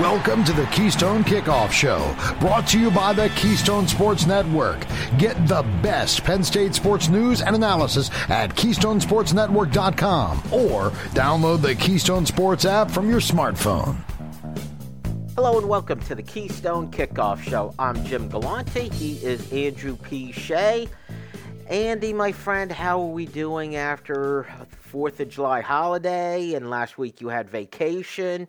[0.00, 4.84] Welcome to the Keystone Kickoff Show, brought to you by the Keystone Sports Network.
[5.16, 12.26] Get the best Penn State sports news and analysis at KeystonesportsNetwork.com or download the Keystone
[12.26, 13.96] Sports app from your smartphone.
[15.34, 17.74] Hello and welcome to the Keystone Kickoff Show.
[17.78, 18.90] I'm Jim Galante.
[18.90, 20.30] He is Andrew P.
[20.30, 20.88] Shea.
[21.70, 24.46] Andy, my friend, how are we doing after
[24.92, 26.52] 4th of July holiday?
[26.52, 28.46] And last week you had vacation.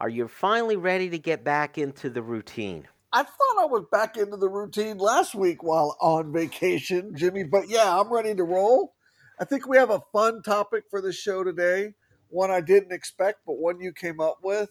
[0.00, 2.86] Are you finally ready to get back into the routine?
[3.12, 7.68] I thought I was back into the routine last week while on vacation, Jimmy, but
[7.68, 8.94] yeah, I'm ready to roll.
[9.40, 11.94] I think we have a fun topic for the show today,
[12.28, 14.70] one I didn't expect, but one you came up with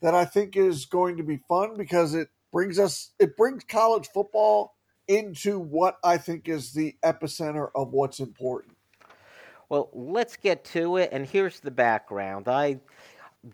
[0.00, 4.08] that I think is going to be fun because it brings us it brings college
[4.12, 4.74] football
[5.06, 8.76] into what I think is the epicenter of what's important.
[9.68, 12.48] Well, let's get to it and here's the background.
[12.48, 12.80] I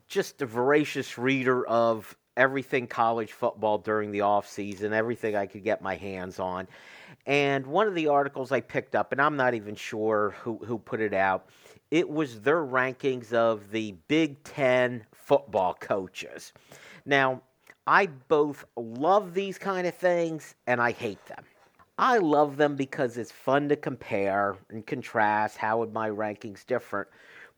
[0.09, 5.63] just a voracious reader of everything college football during the off season, everything I could
[5.63, 6.67] get my hands on.
[7.27, 10.79] And one of the articles I picked up, and I'm not even sure who, who
[10.79, 11.47] put it out,
[11.91, 16.53] it was their rankings of the Big Ten football coaches.
[17.07, 17.43] Now,
[17.87, 21.45] I both love these kind of things and I hate them.
[21.99, 27.09] I love them because it's fun to compare and contrast how would my rankings different.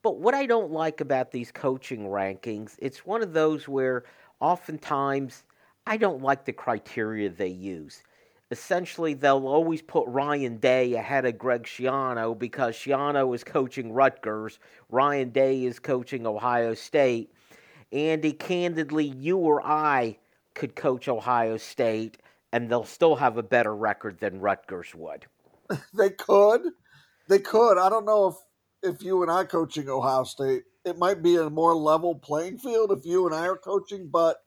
[0.06, 4.04] But what I don't like about these coaching rankings, it's one of those where
[4.38, 5.42] oftentimes
[5.84, 8.04] I don't like the criteria they use.
[8.52, 14.60] Essentially, they'll always put Ryan Day ahead of Greg Schiano because Schiano is coaching Rutgers,
[14.90, 17.32] Ryan Day is coaching Ohio State.
[17.90, 20.18] Andy, candidly, you or I
[20.54, 22.18] could coach Ohio State,
[22.52, 25.26] and they'll still have a better record than Rutgers would.
[25.94, 26.62] they could.
[27.26, 27.76] They could.
[27.76, 28.36] I don't know if
[28.82, 30.64] if you and I coaching Ohio State.
[30.84, 34.38] It might be a more level playing field if you and I are coaching, but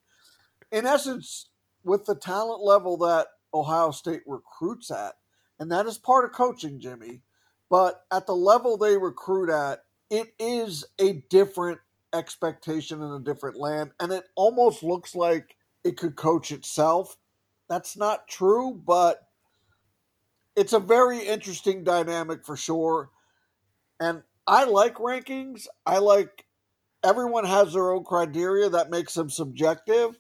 [0.71, 1.49] in essence,
[1.83, 5.15] with the talent level that Ohio State recruits at,
[5.59, 7.21] and that is part of coaching, Jimmy,
[7.69, 11.79] but at the level they recruit at, it is a different
[12.13, 17.17] expectation in a different land, and it almost looks like it could coach itself.
[17.69, 19.27] That's not true, but
[20.55, 23.09] it's a very interesting dynamic for sure.
[23.99, 25.67] And I like rankings.
[25.85, 26.45] I like
[27.03, 30.17] everyone has their own criteria that makes them subjective.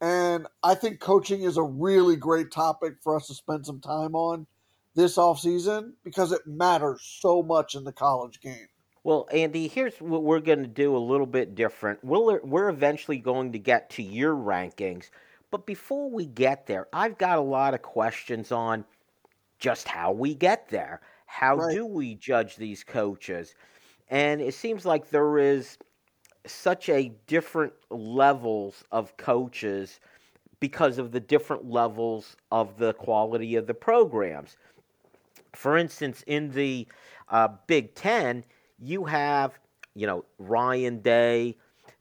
[0.00, 4.14] And I think coaching is a really great topic for us to spend some time
[4.14, 4.46] on
[4.94, 8.66] this offseason because it matters so much in the college game.
[9.02, 12.04] Well, Andy, here's what we're going to do a little bit different.
[12.04, 15.10] We're, we're eventually going to get to your rankings.
[15.50, 18.84] But before we get there, I've got a lot of questions on
[19.58, 21.00] just how we get there.
[21.30, 21.72] How right.
[21.72, 23.54] do we judge these coaches?
[24.08, 25.78] And it seems like there is
[26.44, 30.00] such a different levels of coaches
[30.58, 34.56] because of the different levels of the quality of the programs.
[35.54, 36.88] For instance, in the
[37.28, 38.44] uh, Big Ten,
[38.80, 39.56] you have,
[39.94, 41.56] you know, Ryan Day,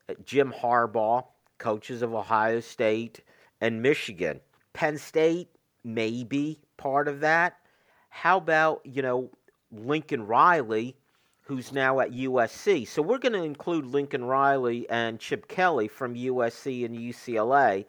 [0.09, 1.23] uh, Jim Harbaugh,
[1.59, 3.21] coaches of Ohio State
[3.61, 4.39] and Michigan.
[4.73, 5.49] Penn State,
[5.83, 7.57] maybe part of that.
[8.09, 9.29] How about, you know,
[9.71, 10.95] Lincoln Riley,
[11.41, 12.87] who's now at USC?
[12.87, 17.85] So we're going to include Lincoln Riley and Chip Kelly from USC and UCLA.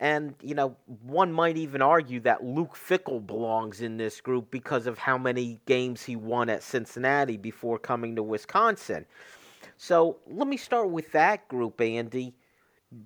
[0.00, 4.86] And, you know, one might even argue that Luke Fickell belongs in this group because
[4.86, 9.04] of how many games he won at Cincinnati before coming to Wisconsin.
[9.76, 12.34] So let me start with that group, Andy.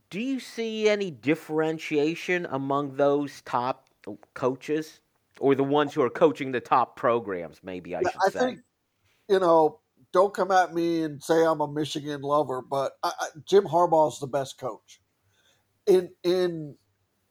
[0.08, 3.88] Do you see any differentiation among those top
[4.34, 5.00] coaches?
[5.40, 8.38] Or the ones who are coaching the top programs, maybe I should I say.
[8.38, 8.60] Think,
[9.28, 9.80] you know,
[10.12, 14.12] don't come at me and say I'm a Michigan lover, but I, I, Jim Harbaugh
[14.12, 15.00] is the best coach
[15.86, 16.76] in in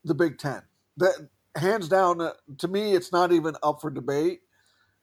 [0.03, 0.61] the Big Ten.
[0.97, 4.41] That hands down uh, to me, it's not even up for debate.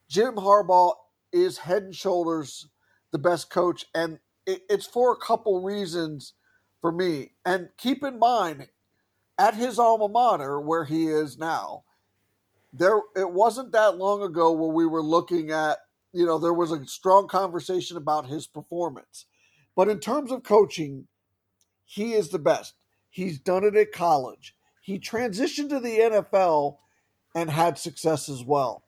[0.08, 0.94] Jim Harbaugh
[1.32, 2.68] is head and shoulders
[3.12, 6.34] the best coach, and it, it's for a couple reasons
[6.80, 7.32] for me.
[7.44, 8.68] And keep in mind,
[9.38, 11.84] at his alma mater, where he is now,
[12.72, 15.78] there it wasn't that long ago where we were looking at
[16.12, 19.26] you know there was a strong conversation about his performance.
[19.76, 21.06] But in terms of coaching
[21.84, 22.74] he is the best.
[23.08, 24.54] He's done it at college.
[24.80, 26.76] He transitioned to the NFL
[27.34, 28.84] and had success as well.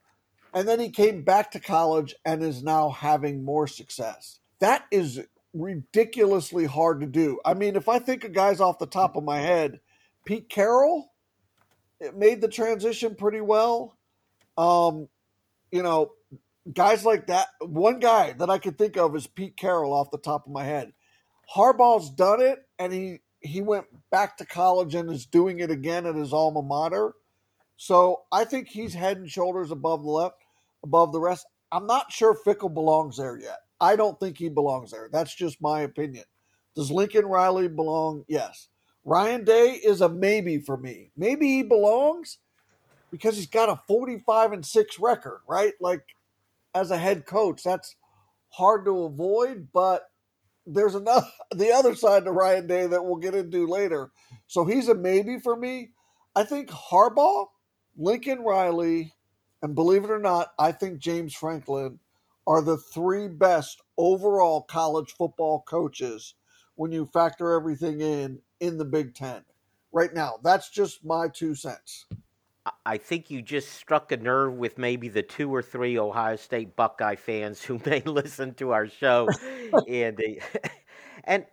[0.55, 4.39] And then he came back to college and is now having more success.
[4.61, 5.21] That is
[5.53, 7.41] ridiculously hard to do.
[7.45, 9.81] I mean if i think of guys off the top of my head
[10.25, 11.12] pete carroll
[12.03, 13.97] it made the transition pretty well.
[14.59, 15.09] Um,
[15.71, 16.13] you know,
[16.73, 17.49] guys like that.
[17.61, 20.65] One guy that I could think of is Pete Carroll off the top of my
[20.65, 20.93] head.
[21.55, 26.07] Harbaugh's done it, and he he went back to college and is doing it again
[26.07, 27.15] at his alma mater.
[27.77, 30.37] So I think he's head and shoulders above the left,
[30.85, 31.47] above the rest.
[31.73, 33.59] I'm not sure Fickell belongs there yet.
[33.81, 35.09] I don't think he belongs there.
[35.11, 36.25] That's just my opinion.
[36.77, 38.25] Does Lincoln Riley belong?
[38.29, 38.69] Yes.
[39.05, 41.11] Ryan Day is a maybe for me.
[41.17, 42.39] Maybe he belongs
[43.11, 45.73] because he's got a 45 and 6 record, right?
[45.81, 46.05] Like
[46.75, 47.97] as a head coach, that's
[48.51, 50.05] hard to avoid, but
[50.67, 54.11] there's another the other side to Ryan Day that we'll get into later.
[54.47, 55.91] So he's a maybe for me.
[56.35, 57.49] I think Harbaugh,
[57.97, 59.13] Lincoln Riley,
[59.61, 61.99] and believe it or not, I think James Franklin
[62.47, 66.35] are the three best overall college football coaches
[66.75, 69.43] when you factor everything in in the Big Ten
[69.93, 70.39] right now.
[70.43, 72.07] That's just my two cents.
[72.87, 76.77] I think you just struck a nerve with maybe the two or three Ohio State
[76.77, 79.29] Buckeye fans who may listen to our show,
[79.89, 80.41] Andy.
[80.41, 80.69] Uh,
[81.25, 81.45] and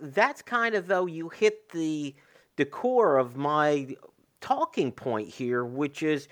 [0.00, 2.14] that's kind of though you hit the
[2.56, 3.96] the core of my
[4.40, 6.28] talking point here, which is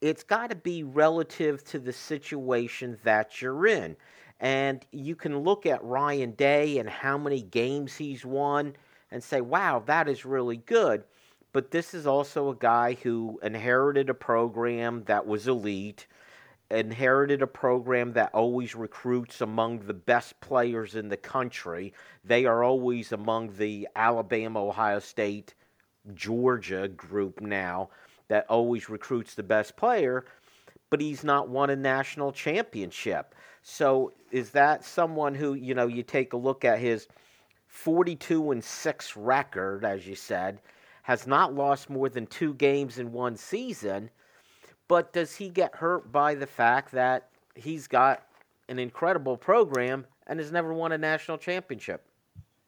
[0.00, 3.96] it's got to be relative to the situation that you're in.
[4.38, 8.74] And you can look at Ryan Day and how many games he's won
[9.12, 11.04] and say, wow, that is really good.
[11.52, 16.06] But this is also a guy who inherited a program that was elite,
[16.70, 21.92] inherited a program that always recruits among the best players in the country.
[22.24, 25.54] They are always among the Alabama, Ohio State,
[26.14, 27.90] Georgia group now
[28.28, 30.24] that always recruits the best player,
[30.88, 33.34] but he's not won a national championship.
[33.62, 37.08] So is that someone who, you know, you take a look at his
[37.72, 40.60] 42 and 6 record, as you said,
[41.02, 44.10] has not lost more than two games in one season.
[44.88, 48.24] But does he get hurt by the fact that he's got
[48.68, 52.04] an incredible program and has never won a national championship?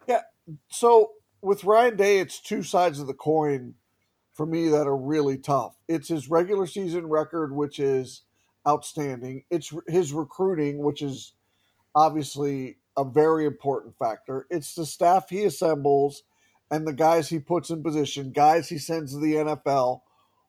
[0.09, 0.23] Yeah.
[0.69, 1.13] So
[1.43, 3.75] with Ryan Day, it's two sides of the coin
[4.33, 5.77] for me that are really tough.
[5.87, 8.23] It's his regular season record, which is
[8.67, 9.45] outstanding.
[9.51, 11.35] It's his recruiting, which is
[11.95, 14.47] obviously a very important factor.
[14.51, 16.23] It's the staff he assembles
[16.71, 20.01] and the guys he puts in position, guys he sends to the NFL.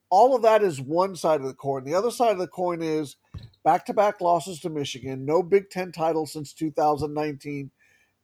[0.10, 1.84] All of that is one side of the coin.
[1.84, 3.18] The other side of the coin is
[3.64, 7.72] back to back losses to Michigan, no Big Ten title since 2019,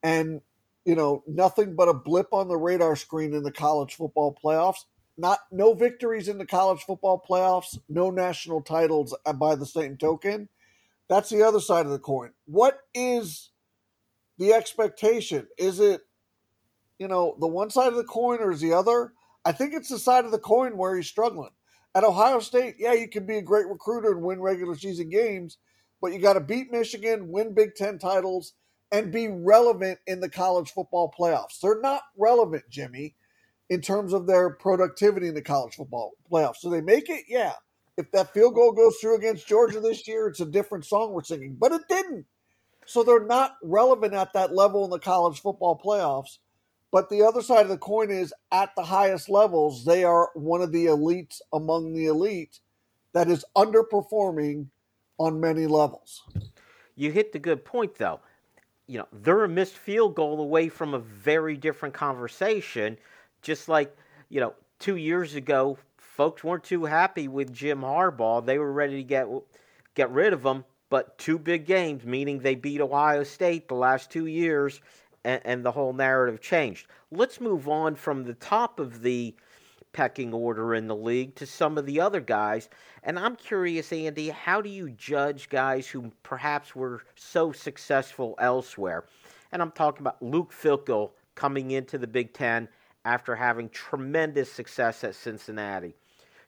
[0.04, 0.42] and
[0.86, 4.86] you know, nothing but a blip on the radar screen in the college football playoffs.
[5.18, 10.50] Not no victories in the college football playoffs, no national titles by the same token.
[11.10, 12.32] That's the other side of the coin.
[12.46, 13.50] What is
[14.42, 15.48] the expectation?
[15.58, 16.02] Is it
[17.02, 19.14] you know, the one side of the coin or is the other?
[19.44, 21.50] I think it's the side of the coin where he's struggling.
[21.96, 25.58] At Ohio State, yeah, you can be a great recruiter and win regular season games,
[26.00, 28.54] but you got to beat Michigan, win Big Ten titles,
[28.92, 31.60] and be relevant in the college football playoffs.
[31.60, 33.16] They're not relevant, Jimmy,
[33.72, 36.58] in terms of their productivity in the college football playoffs.
[36.58, 37.54] So they make it, yeah.
[37.98, 41.24] If that field goal goes through against Georgia this year, it's a different song we're
[41.24, 42.28] singing, but it didn't.
[42.92, 46.40] So they're not relevant at that level in the college football playoffs.
[46.92, 50.62] But the other side of the coin is at the highest levels, they are one
[50.62, 52.60] of the elites among the elite
[53.14, 54.68] that is underperforming
[55.18, 56.24] on many levels.
[56.96, 58.20] You hit the good point, though.
[58.88, 62.98] You know, they're a missed field goal away from a very different conversation.
[63.42, 63.96] Just like,
[64.28, 68.46] you know, two years ago, folks weren't too happy with Jim Harbaugh.
[68.46, 69.28] They were ready to get
[69.96, 70.66] get rid of him.
[70.92, 74.82] But two big games, meaning they beat Ohio State the last two years
[75.24, 76.88] and, and the whole narrative changed.
[77.12, 79.34] Let's move on from the top of the
[79.94, 82.68] pecking order in the league to some of the other guys.
[83.04, 89.06] And I'm curious, Andy, how do you judge guys who perhaps were so successful elsewhere?
[89.54, 92.68] And I'm talking about Luke Fickell coming into the Big Ten
[93.06, 95.96] after having tremendous success at Cincinnati.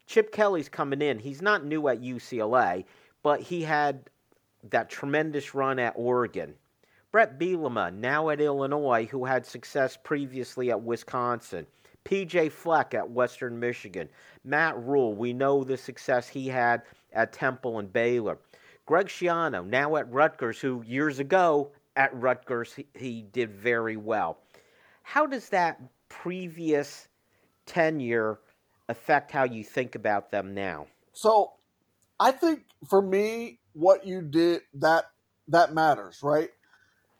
[0.05, 1.17] Chip Kelly's coming in.
[1.17, 2.83] He's not new at UCLA,
[3.23, 4.09] but he had
[4.69, 6.53] that tremendous run at Oregon.
[7.11, 11.67] Brett Bielema, now at Illinois, who had success previously at Wisconsin.
[12.05, 14.09] PJ Fleck at Western Michigan.
[14.43, 16.81] Matt Rhule, we know the success he had
[17.13, 18.39] at Temple and Baylor.
[18.85, 24.39] Greg Schiano, now at Rutgers, who years ago at Rutgers he, he did very well.
[25.03, 25.79] How does that
[26.09, 27.07] previous
[27.65, 28.39] tenure
[28.89, 30.87] affect how you think about them now?
[31.13, 31.53] So,
[32.19, 35.05] I think for me, what you did that
[35.47, 36.49] that matters, right?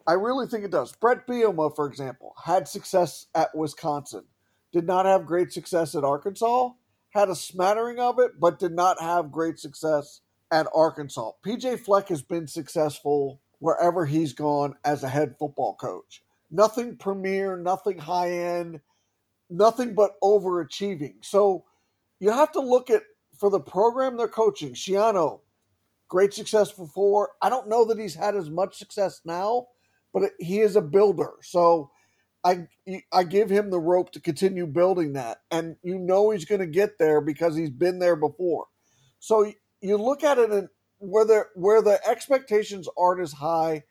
[0.07, 0.93] I really think it does.
[0.95, 4.25] Brett Bielema, for example, had success at Wisconsin,
[4.71, 6.69] did not have great success at Arkansas,
[7.11, 11.31] had a smattering of it, but did not have great success at Arkansas.
[11.45, 16.21] PJ Fleck has been successful wherever he's gone as a head football coach.
[16.51, 18.81] Nothing premier, nothing high end,
[19.49, 21.15] nothing but overachieving.
[21.21, 21.63] So
[22.19, 23.03] you have to look at
[23.39, 24.73] for the program they're coaching.
[24.73, 25.39] Schiano,
[26.13, 27.31] great success before.
[27.41, 29.65] I don't know that he's had as much success now,
[30.13, 31.31] but he is a builder.
[31.41, 31.89] So
[32.43, 32.67] I
[33.11, 36.67] I give him the rope to continue building that, and you know he's going to
[36.67, 38.67] get there because he's been there before.
[39.17, 39.51] So
[39.81, 43.83] you look at it and where the where the expectations aren't as high,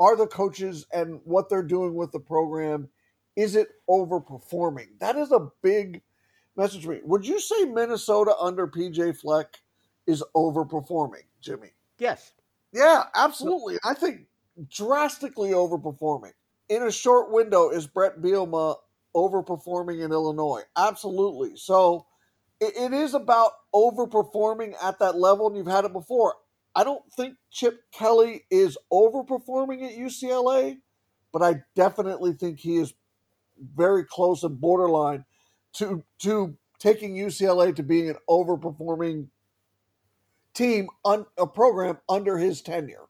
[0.00, 2.88] are the coaches and what they're doing with the program
[3.36, 4.98] is it overperforming?
[5.00, 6.02] That is a big
[6.56, 7.00] message to me.
[7.04, 9.58] Would you say Minnesota under PJ Fleck
[10.06, 11.70] is overperforming, Jimmy?
[11.98, 12.32] Yes.
[12.72, 13.78] Yeah, absolutely.
[13.84, 14.26] I think
[14.68, 16.32] drastically overperforming.
[16.68, 18.76] In a short window, is Brett Bielema
[19.14, 20.62] overperforming in Illinois?
[20.76, 21.56] Absolutely.
[21.56, 22.06] So
[22.60, 26.34] it, it is about overperforming at that level, and you've had it before.
[26.74, 30.78] I don't think Chip Kelly is overperforming at UCLA,
[31.32, 32.92] but I definitely think he is
[33.74, 35.24] very close and borderline
[35.74, 39.28] to to taking UCLA to being an overperforming
[40.54, 43.06] team on a program under his tenure.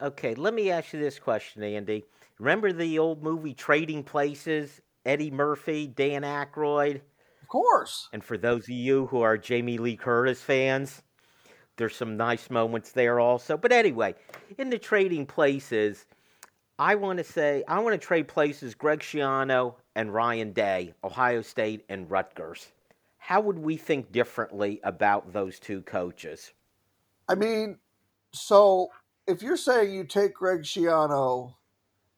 [0.00, 2.04] Okay, let me ask you this question, Andy.
[2.38, 4.80] Remember the old movie Trading Places?
[5.06, 6.96] Eddie Murphy, Dan Aykroyd.
[7.42, 8.08] Of course.
[8.12, 11.02] And for those of you who are Jamie Lee Curtis fans,
[11.76, 13.56] there's some nice moments there also.
[13.56, 14.14] But anyway,
[14.58, 16.06] in the Trading Places,
[16.78, 21.42] I want to say I want to trade places Greg Schiano and Ryan Day, Ohio
[21.42, 22.72] State and Rutgers.
[23.18, 26.52] How would we think differently about those two coaches?
[27.28, 27.78] I mean,
[28.32, 28.88] so
[29.26, 31.54] if you're saying you take Greg Schiano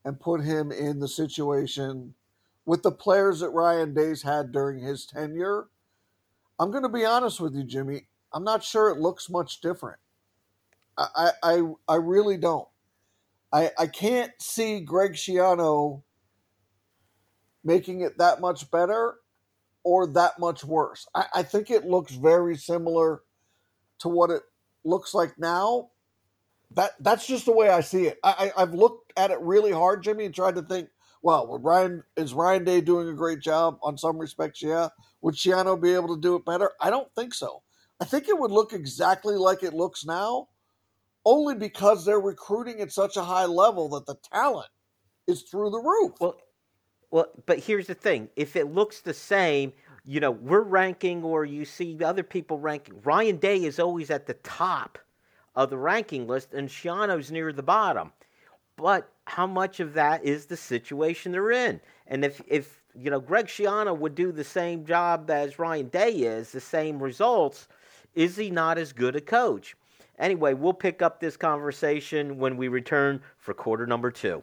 [0.05, 2.15] and put him in the situation
[2.65, 5.67] with the players that Ryan Day's had during his tenure,
[6.59, 8.07] I'm going to be honest with you, Jimmy.
[8.33, 9.99] I'm not sure it looks much different.
[10.99, 12.69] I I, I really don't.
[13.53, 16.03] I, I can't see Greg Schiano
[17.65, 19.17] making it that much better
[19.85, 21.07] or that much worse.
[21.15, 23.23] I, I think it looks very similar
[24.01, 24.43] to what it
[24.87, 25.91] looks like now.
[26.73, 28.19] That that's just the way I see it.
[28.25, 30.89] I, I, have looked at it really hard, Jimmy, and tried to think.
[31.23, 34.63] Well, would Ryan is Ryan Day doing a great job on some respects?
[34.63, 34.89] Yeah.
[35.23, 36.73] Would Schiano be able to do it better?
[36.81, 37.63] I don't think so.
[38.01, 40.49] I think it would look exactly like it looks now,
[41.25, 44.69] only because they're recruiting at such a high level that the talent
[45.27, 46.13] is through the roof.
[46.21, 46.37] Well,
[47.11, 49.73] well, but here's the thing: if it looks the same,
[50.07, 53.01] you know, we're ranking, or you see other people ranking.
[53.03, 54.99] Ryan Day is always at the top
[55.57, 58.13] of the ranking list, and Schiano's near the bottom.
[58.77, 61.81] But how much of that is the situation they're in?
[62.07, 66.11] And if if you know Greg Schiano would do the same job as Ryan Day
[66.11, 67.67] is, the same results,
[68.15, 69.75] is he not as good a coach?
[70.19, 74.43] Anyway, we'll pick up this conversation when we return for quarter number two.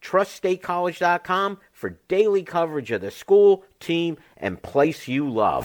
[0.00, 5.64] Trust statecollege.com for daily coverage of the school, team, and place you love.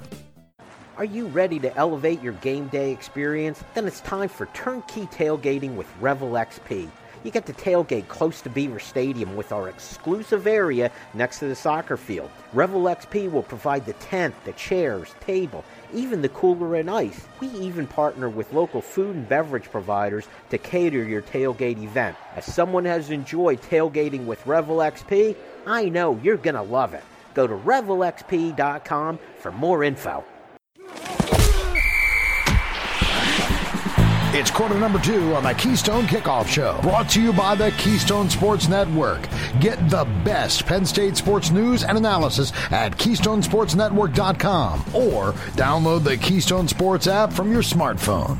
[1.01, 3.63] Are you ready to elevate your game day experience?
[3.73, 6.87] Then it's time for turnkey tailgating with Revel XP.
[7.23, 11.55] You get to tailgate close to Beaver Stadium with our exclusive area next to the
[11.55, 12.29] soccer field.
[12.53, 17.25] Revel XP will provide the tent, the chairs, table, even the cooler and ice.
[17.39, 22.15] We even partner with local food and beverage providers to cater your tailgate event.
[22.35, 27.03] As someone has enjoyed tailgating with Revel XP, I know you're going to love it.
[27.33, 30.23] Go to revelxp.com for more info.
[34.33, 38.29] It's quarter number two on the Keystone Kickoff Show, brought to you by the Keystone
[38.29, 39.27] Sports Network.
[39.59, 46.69] Get the best Penn State sports news and analysis at KeystonesportsNetwork.com or download the Keystone
[46.69, 48.37] Sports app from your smartphone.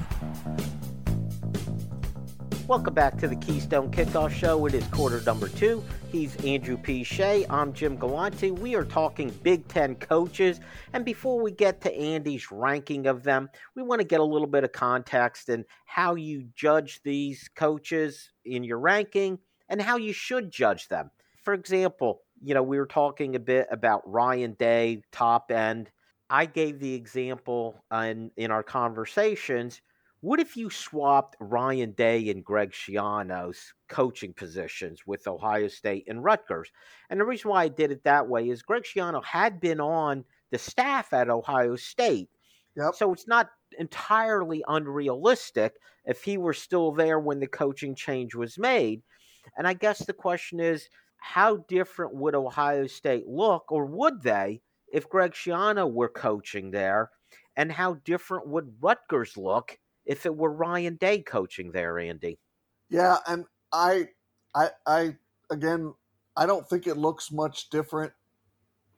[2.72, 4.66] Welcome back to the Keystone Kickoff Show.
[4.66, 5.84] It is quarter number two.
[6.10, 7.04] He's Andrew P.
[7.04, 7.46] Shea.
[7.50, 8.51] I'm Jim Galante.
[8.51, 10.62] We are talking Big Ten coaches.
[10.94, 14.48] And before we get to Andy's ranking of them, we want to get a little
[14.48, 20.13] bit of context and how you judge these coaches in your ranking and how you
[20.13, 21.12] should judge them.
[21.44, 25.92] For example, you know, we were talking a bit about Ryan Day, top end.
[26.30, 29.82] I gave the example in, in our conversations
[30.22, 36.24] what if you swapped Ryan Day and Greg Schiano's coaching positions with Ohio State and
[36.24, 36.72] Rutgers?
[37.10, 40.24] And the reason why I did it that way is Greg Schiano had been on
[40.51, 42.30] the staff at Ohio State.
[42.78, 42.96] Yep.
[42.96, 43.50] So it's not
[43.80, 45.74] entirely unrealistic
[46.06, 49.01] if he were still there when the coaching change was made.
[49.58, 50.88] And I guess the question is
[51.18, 54.62] how different would Ohio State look, or would they,
[54.94, 57.10] if Greg Schiano were coaching there?
[57.58, 62.39] And how different would Rutgers look if it were Ryan Day coaching there, Andy.
[62.89, 64.10] Yeah, and I,
[64.55, 65.15] I, I
[65.50, 65.93] again,
[66.36, 68.13] I don't think it looks much different,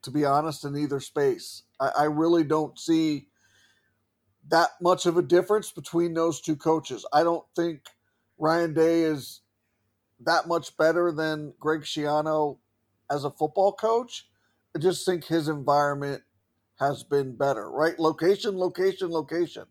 [0.03, 1.63] to be honest, in either space.
[1.79, 3.27] I, I really don't see
[4.49, 7.05] that much of a difference between those two coaches.
[7.13, 7.81] I don't think
[8.37, 9.41] Ryan Day is
[10.21, 12.57] that much better than Greg Schiano
[13.11, 14.27] as a football coach.
[14.75, 16.23] I just think his environment
[16.79, 17.97] has been better, right?
[17.99, 19.65] Location, location, location.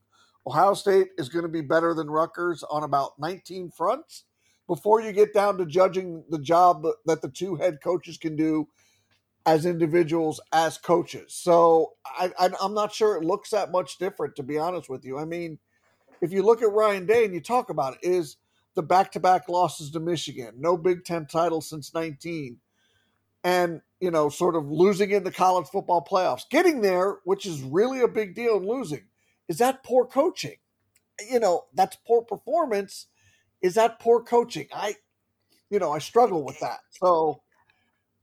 [0.47, 4.25] Ohio State is going to be better than Rutgers on about 19 fronts
[4.67, 8.69] before you get down to judging the job that the two head coaches can do
[9.45, 11.35] as individuals, as coaches.
[11.35, 15.19] So I, am not sure it looks that much different, to be honest with you.
[15.19, 15.59] I mean,
[16.21, 18.37] if you look at Ryan Day and you talk about it, is
[18.75, 22.59] the back to back losses to Michigan, no Big Ten title since 19,
[23.45, 27.61] and, you know, sort of losing in the college football playoffs, getting there, which is
[27.63, 29.03] really a big deal, and losing
[29.49, 30.57] is that poor coaching?
[31.31, 33.07] You know, that's poor performance.
[33.61, 34.67] Is that poor coaching?
[34.75, 34.97] I,
[35.71, 36.81] you know, I struggle with that.
[36.91, 37.43] So,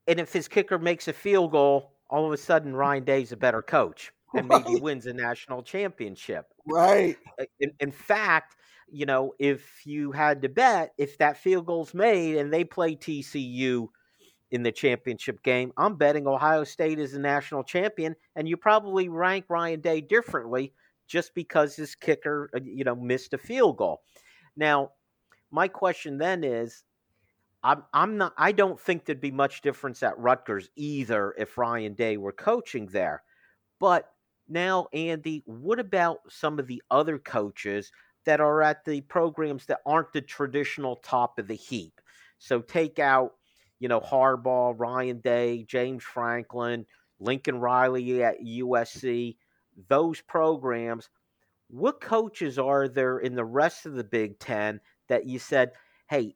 [0.07, 3.37] and if his kicker makes a field goal, all of a sudden Ryan Day's a
[3.37, 4.65] better coach and right.
[4.65, 6.45] maybe wins a national championship.
[6.67, 7.17] Right.
[7.39, 8.55] Uh, in, in fact,
[8.91, 12.95] you know, if you had to bet, if that field goal's made and they play
[12.95, 13.87] TCU
[14.51, 19.09] in the championship game, I'm betting Ohio State is a national champion, and you probably
[19.09, 20.73] rank Ryan Day differently
[21.09, 24.01] just because his kicker, uh, you know, missed a field goal.
[24.55, 24.91] Now,
[25.51, 26.83] my question then is,
[27.61, 31.93] I'm I'm not I don't think there'd be much difference at Rutgers either if Ryan
[31.93, 33.23] Day were coaching there.
[33.79, 34.09] But
[34.47, 37.91] now, Andy, what about some of the other coaches
[38.25, 41.99] that are at the programs that aren't the traditional top of the heap?
[42.37, 43.33] So take out,
[43.79, 46.85] you know, Harbaugh, Ryan Day, James Franklin,
[47.19, 49.35] Lincoln Riley at USC
[49.87, 51.09] those programs,
[51.69, 55.71] what coaches are there in the rest of the Big Ten that you said,
[56.09, 56.35] hey,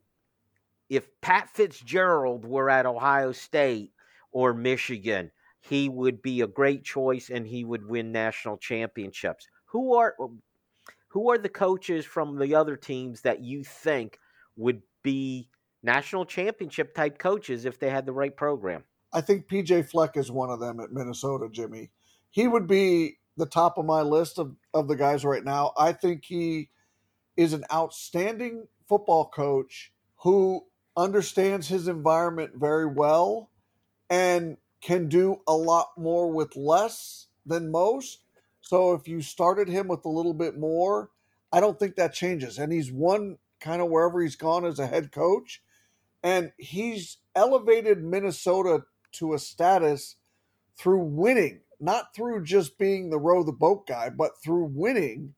[0.88, 3.92] if Pat Fitzgerald were at Ohio State
[4.32, 5.30] or Michigan,
[5.60, 9.48] he would be a great choice and he would win national championships.
[9.66, 10.14] Who are
[11.08, 14.18] who are the coaches from the other teams that you think
[14.56, 15.48] would be
[15.82, 18.84] national championship type coaches if they had the right program?
[19.12, 21.90] I think PJ Fleck is one of them at Minnesota, Jimmy.
[22.30, 25.72] He would be the top of my list of, of the guys right now.
[25.76, 26.70] I think he
[27.36, 30.64] is an outstanding football coach who
[30.96, 33.50] understands his environment very well
[34.08, 38.20] and can do a lot more with less than most.
[38.60, 41.10] So if you started him with a little bit more,
[41.52, 42.58] I don't think that changes.
[42.58, 45.62] And he's won kind of wherever he's gone as a head coach.
[46.22, 50.16] And he's elevated Minnesota to a status
[50.76, 55.34] through winning not through just being the row the boat guy, but through winning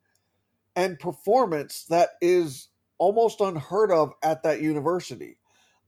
[0.74, 2.68] and performance that is
[2.98, 5.38] almost unheard of at that university.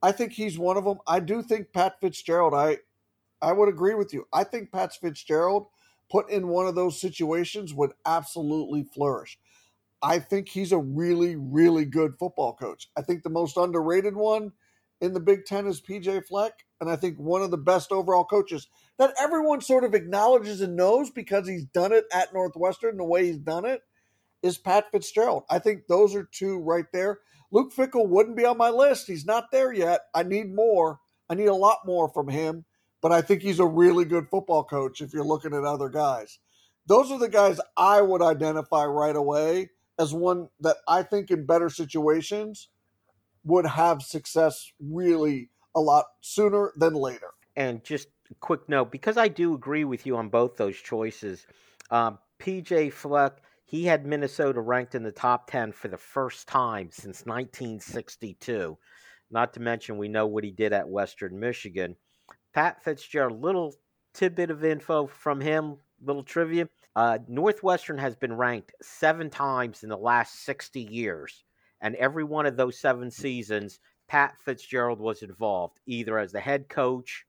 [0.01, 0.99] I think he's one of them.
[1.07, 2.77] I do think Pat Fitzgerald, I
[3.41, 4.27] I would agree with you.
[4.33, 5.67] I think Pat Fitzgerald
[6.11, 9.39] put in one of those situations would absolutely flourish.
[10.01, 12.89] I think he's a really, really good football coach.
[12.97, 14.53] I think the most underrated one
[15.01, 18.25] in the Big Ten is PJ Fleck, and I think one of the best overall
[18.25, 18.67] coaches
[18.99, 23.25] that everyone sort of acknowledges and knows because he's done it at Northwestern the way
[23.25, 23.81] he's done it
[24.43, 25.43] is Pat Fitzgerald.
[25.49, 27.19] I think those are two right there.
[27.49, 29.07] Luke Fickell wouldn't be on my list.
[29.07, 30.01] He's not there yet.
[30.13, 30.99] I need more.
[31.29, 32.65] I need a lot more from him,
[33.01, 36.39] but I think he's a really good football coach if you're looking at other guys.
[36.85, 41.45] Those are the guys I would identify right away as one that I think in
[41.45, 42.67] better situations
[43.45, 47.31] would have success really a lot sooner than later.
[47.55, 48.07] And just
[48.39, 51.45] quick note, because I do agree with you on both those choices,
[51.91, 56.89] um, PJ Fleck, he had Minnesota ranked in the top 10 for the first time
[56.91, 58.77] since 1962.
[59.31, 61.95] Not to mention, we know what he did at Western Michigan.
[62.53, 63.75] Pat Fitzgerald, little
[64.13, 66.67] tidbit of info from him, little trivia.
[66.95, 71.43] Uh, Northwestern has been ranked seven times in the last 60 years.
[71.81, 76.67] And every one of those seven seasons, Pat Fitzgerald was involved, either as the head
[76.67, 77.25] coach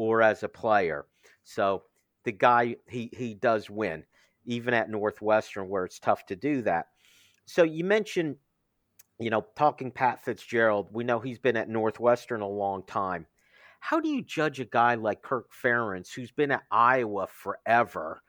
[0.00, 1.04] or as a player.
[1.44, 1.82] So
[2.24, 4.04] the guy, he, he does win,
[4.46, 6.86] even at Northwestern, where it's tough to do that.
[7.44, 8.36] So you mentioned,
[9.18, 13.26] you know, talking Pat Fitzgerald, we know he's been at Northwestern a long time.
[13.78, 18.22] How do you judge a guy like Kirk Ferentz, who's been at Iowa forever?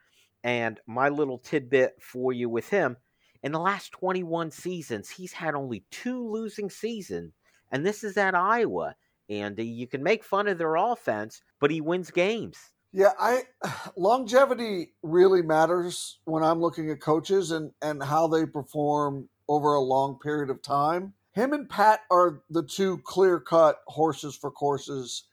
[0.44, 2.98] And my little tidbit for you with him
[3.44, 7.32] in the last 21 seasons, he's had only two losing seasons,
[7.72, 8.96] and this is at Iowa.
[9.32, 12.58] And you can make fun of their offense, but he wins games.
[12.92, 13.44] Yeah, I
[13.98, 19.80] longevity really matters when I'm looking at coaches and and how they perform over a
[19.80, 21.14] long period of time.
[21.34, 25.24] Him and Pat are the two clear-cut horses for courses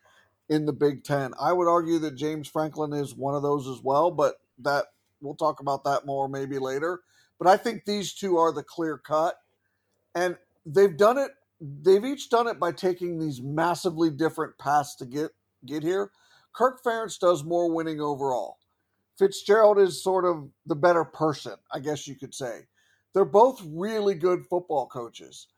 [0.48, 1.32] in the Big 10.
[1.40, 4.86] I would argue that James Franklin is one of those as well, but that
[5.20, 7.00] we'll talk about that more maybe later.
[7.38, 9.34] But I think these two are the clear cut.
[10.14, 15.06] And they've done it, they've each done it by taking these massively different paths to
[15.06, 15.30] get
[15.66, 16.10] get here.
[16.54, 18.58] Kirk Ferentz does more winning overall.
[19.18, 22.66] Fitzgerald is sort of the better person, I guess you could say.
[23.12, 25.48] They're both really good football coaches.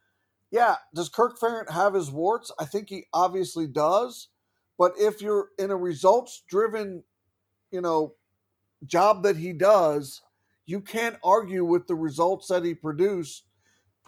[0.51, 2.51] Yeah, does Kirk Ferentz have his warts?
[2.59, 4.29] I think he obviously does.
[4.79, 7.05] But if you're in a results driven,
[7.71, 8.15] you know,
[8.87, 10.23] job that he does,
[10.65, 13.43] you can't argue with the results that he produce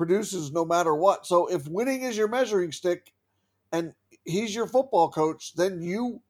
[0.03, 1.25] produces no matter what.
[1.29, 3.13] So if winning is your measuring stick
[3.71, 3.93] and
[4.25, 6.23] he's your football coach, then you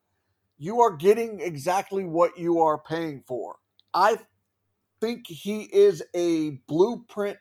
[0.59, 3.57] you are getting exactly what you are paying for.
[3.95, 4.19] I
[5.01, 7.39] think he is a blueprint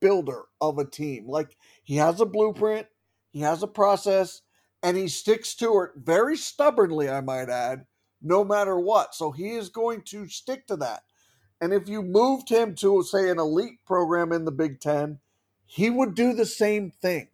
[0.00, 1.28] builder of a team.
[1.28, 2.88] Like he has a blueprint,
[3.30, 4.42] he has a process,
[4.82, 7.86] and he sticks to it very stubbornly, I might add,
[8.20, 9.14] no matter what.
[9.14, 11.04] So he is going to stick to that.
[11.60, 15.20] And if you moved him to, say, an elite program in the Big Ten,
[15.66, 17.28] he would do the same thing.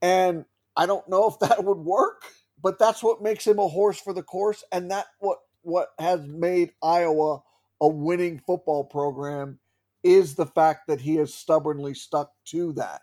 [0.00, 0.44] And
[0.76, 2.22] I don't know if that would work,
[2.62, 4.64] but that's what makes him a horse for the course.
[4.72, 7.42] And that what what has made Iowa
[7.80, 9.58] a winning football program
[10.02, 13.02] is the fact that he has stubbornly stuck to that.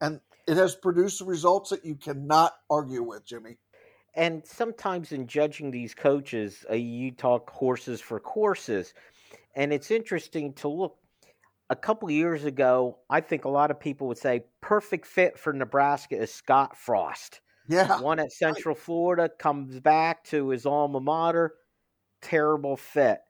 [0.00, 3.58] And it has produced results that you cannot argue with, Jimmy.
[4.14, 8.92] And sometimes in judging these coaches, uh, you talk horses for courses.
[9.54, 10.96] And it's interesting to look.
[11.70, 15.52] A couple years ago, I think a lot of people would say perfect fit for
[15.52, 17.40] Nebraska is Scott Frost.
[17.68, 18.00] Yeah.
[18.00, 21.54] One at Central Florida comes back to his alma mater.
[22.20, 23.20] Terrible fit.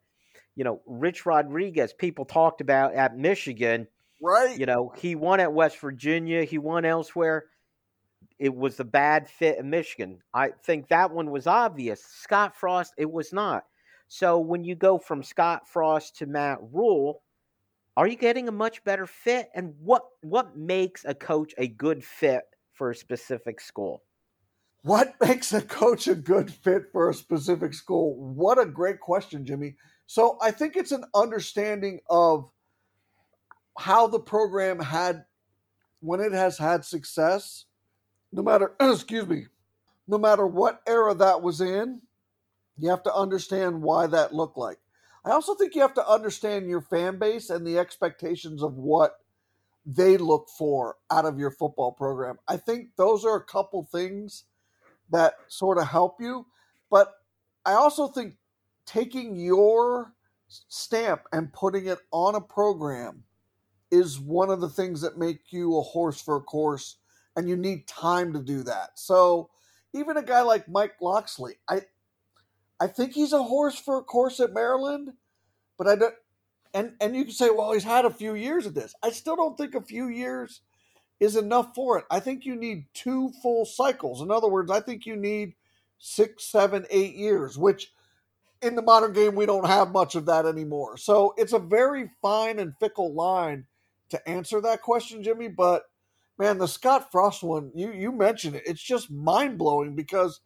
[0.57, 3.87] You know, Rich Rodriguez, people talked about at Michigan.
[4.21, 4.59] Right.
[4.59, 7.45] You know, he won at West Virginia, he won elsewhere.
[8.38, 10.18] It was a bad fit in Michigan.
[10.35, 12.03] I think that one was obvious.
[12.05, 13.64] Scott Frost, it was not.
[14.09, 17.23] So when you go from Scott Frost to Matt Rhule,
[17.97, 19.51] are you getting a much better fit?
[19.55, 24.03] And what what makes a coach a good fit for a specific school?
[24.83, 28.17] What makes a coach a good fit for a specific school?
[28.17, 29.77] What a great question, Jimmy.
[30.07, 32.51] So I think it's an understanding of
[33.79, 35.25] how the program had
[36.01, 37.67] when it has had success,
[38.33, 39.47] no matter excuse me,
[40.09, 42.01] no matter what era that was in,
[42.79, 44.79] you have to understand why that looked like.
[45.25, 49.17] I also think you have to understand your fan base and the expectations of what
[49.87, 52.39] they look for out of your football program.
[52.49, 54.45] I think those are a couple things
[55.11, 56.47] that sort of help you.
[56.91, 57.13] But
[57.65, 58.35] I also think
[58.87, 60.13] taking your
[60.49, 63.25] stamp and putting it on a program
[63.91, 66.97] is one of the things that make you a horse for a course
[67.37, 68.91] and you need time to do that.
[68.97, 69.51] So
[69.95, 71.83] even a guy like Mike Locksley, I
[72.83, 75.12] I think he's a horse for a course at Maryland,
[75.79, 76.14] but I don't.
[76.75, 78.92] And and you can say, well, he's had a few years of this.
[79.05, 80.62] I still don't think a few years
[81.21, 82.05] is enough for it.
[82.11, 84.21] I think you need two full cycles.
[84.21, 85.55] In other words, I think you need
[85.99, 87.92] six, seven, eight years, which
[88.61, 90.97] in the modern game we don't have much of that anymore.
[90.97, 93.66] So it's a very fine and fickle line
[94.09, 95.47] to answer that question, Jimmy.
[95.47, 95.85] But
[96.37, 98.64] man, the Scott Frost one, you you mentioned it.
[98.66, 100.40] It's just mind blowing because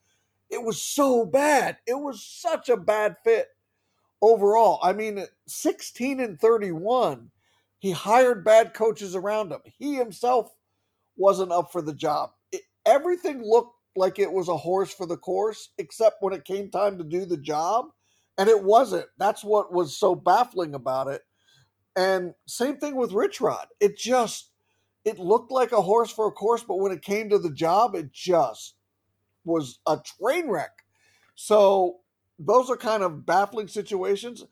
[0.51, 1.79] it was so bad.
[1.87, 3.49] It was such a bad fit
[4.23, 4.79] overall.
[4.83, 7.31] I mean, 16 and 31
[7.79, 9.61] He hired bad coaches around him.
[9.65, 10.51] He himself
[11.17, 12.31] wasn't up for the job.
[12.53, 16.71] It, everything looked like it was a horse for the course, except when it came
[16.71, 17.87] time to do the job.
[18.39, 19.07] And it wasn't.
[19.19, 21.23] That's what was so baffling about it.
[21.97, 23.69] And same thing with Rich Rod.
[23.81, 24.51] It just
[25.05, 27.95] it looked like a horse for a course, but when it came to the job,
[27.95, 28.76] it just
[29.47, 30.85] was a train wreck.
[31.35, 32.01] So
[32.39, 34.45] those are kind of baffling situations.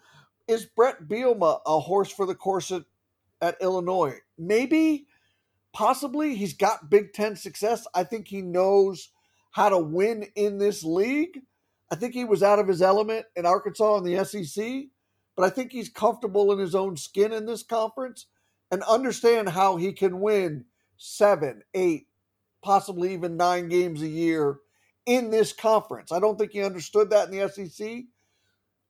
[0.46, 2.84] Is Brett Bielema a horse for the course at,
[3.40, 4.18] at Illinois?
[4.38, 5.06] Maybe,
[5.72, 6.34] possibly.
[6.34, 7.86] He's got Big Ten success.
[7.94, 9.10] I think he knows
[9.50, 11.40] how to win in this league.
[11.90, 14.84] I think he was out of his element in Arkansas in the SEC,
[15.36, 18.26] but I think he's comfortable in his own skin in this conference
[18.70, 20.64] and understand how he can win
[20.96, 22.08] seven, eight,
[22.62, 24.58] possibly even nine games a year
[25.06, 26.12] in this conference.
[26.12, 28.04] I don't think he understood that in the SEC.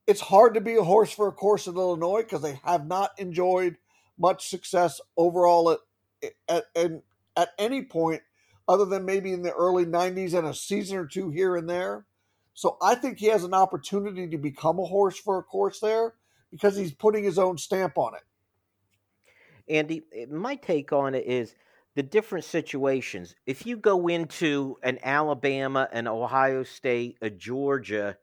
[0.06, 3.10] It's hard to be a horse for a course in Illinois because they have not
[3.18, 3.76] enjoyed
[4.18, 5.78] much success overall at,
[6.48, 6.92] at, at,
[7.36, 8.22] at any point
[8.68, 12.06] other than maybe in the early 90s and a season or two here and there.
[12.54, 16.14] So I think he has an opportunity to become a horse for a course there
[16.50, 18.22] because he's putting his own stamp on it.
[19.68, 21.54] Andy, my take on it is
[21.94, 23.34] the different situations.
[23.46, 28.16] If you go into an Alabama, an Ohio State, a Georgia,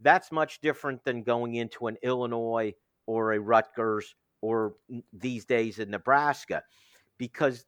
[0.00, 2.74] that's much different than going into an Illinois
[3.06, 4.74] or a Rutgers or
[5.12, 6.62] these days in Nebraska
[7.18, 7.66] because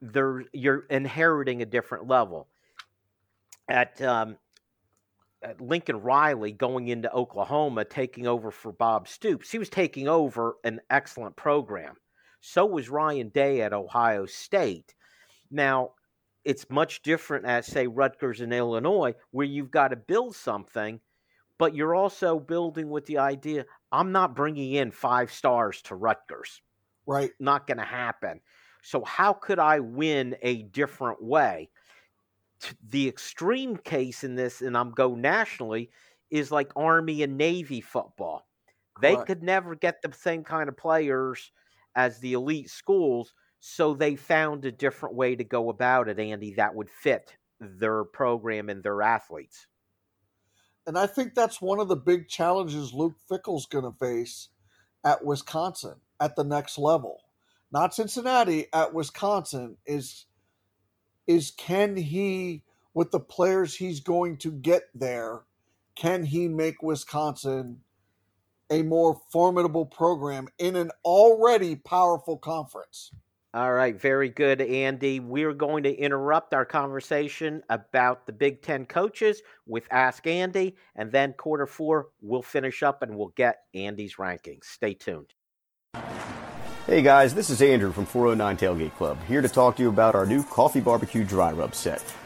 [0.00, 2.46] there you're inheriting a different level.
[3.68, 4.36] At, um,
[5.42, 10.54] at Lincoln Riley going into Oklahoma, taking over for Bob Stoops, he was taking over
[10.62, 11.96] an excellent program.
[12.46, 14.94] So was Ryan Day at Ohio State.
[15.50, 15.94] Now,
[16.44, 21.00] it's much different at, say, Rutgers in Illinois, where you've got to build something,
[21.58, 26.62] but you're also building with the idea I'm not bringing in five stars to Rutgers.
[27.04, 27.32] Right.
[27.40, 28.40] Not going to happen.
[28.80, 31.68] So, how could I win a different way?
[32.90, 35.90] The extreme case in this, and I'm go nationally,
[36.30, 38.46] is like Army and Navy football.
[39.02, 41.50] They could never get the same kind of players
[41.96, 46.54] as the elite schools, so they found a different way to go about it, Andy,
[46.54, 49.66] that would fit their program and their athletes.
[50.86, 54.50] And I think that's one of the big challenges Luke Fickell's going to face
[55.04, 57.22] at Wisconsin at the next level
[57.72, 60.26] not Cincinnati, at Wisconsin is
[61.26, 62.62] is can he
[62.94, 65.42] with the players he's going to get there,
[65.94, 67.80] can he make Wisconsin
[68.70, 73.10] a more formidable program in an already powerful conference?
[73.54, 75.18] All right, very good, Andy.
[75.18, 81.10] We're going to interrupt our conversation about the Big Ten coaches with Ask Andy, and
[81.10, 84.64] then quarter four, we'll finish up and we'll get Andy's rankings.
[84.64, 85.32] Stay tuned.
[86.86, 90.14] Hey guys, this is Andrew from 409 Tailgate Club, here to talk to you about
[90.14, 92.04] our new coffee barbecue dry rub set.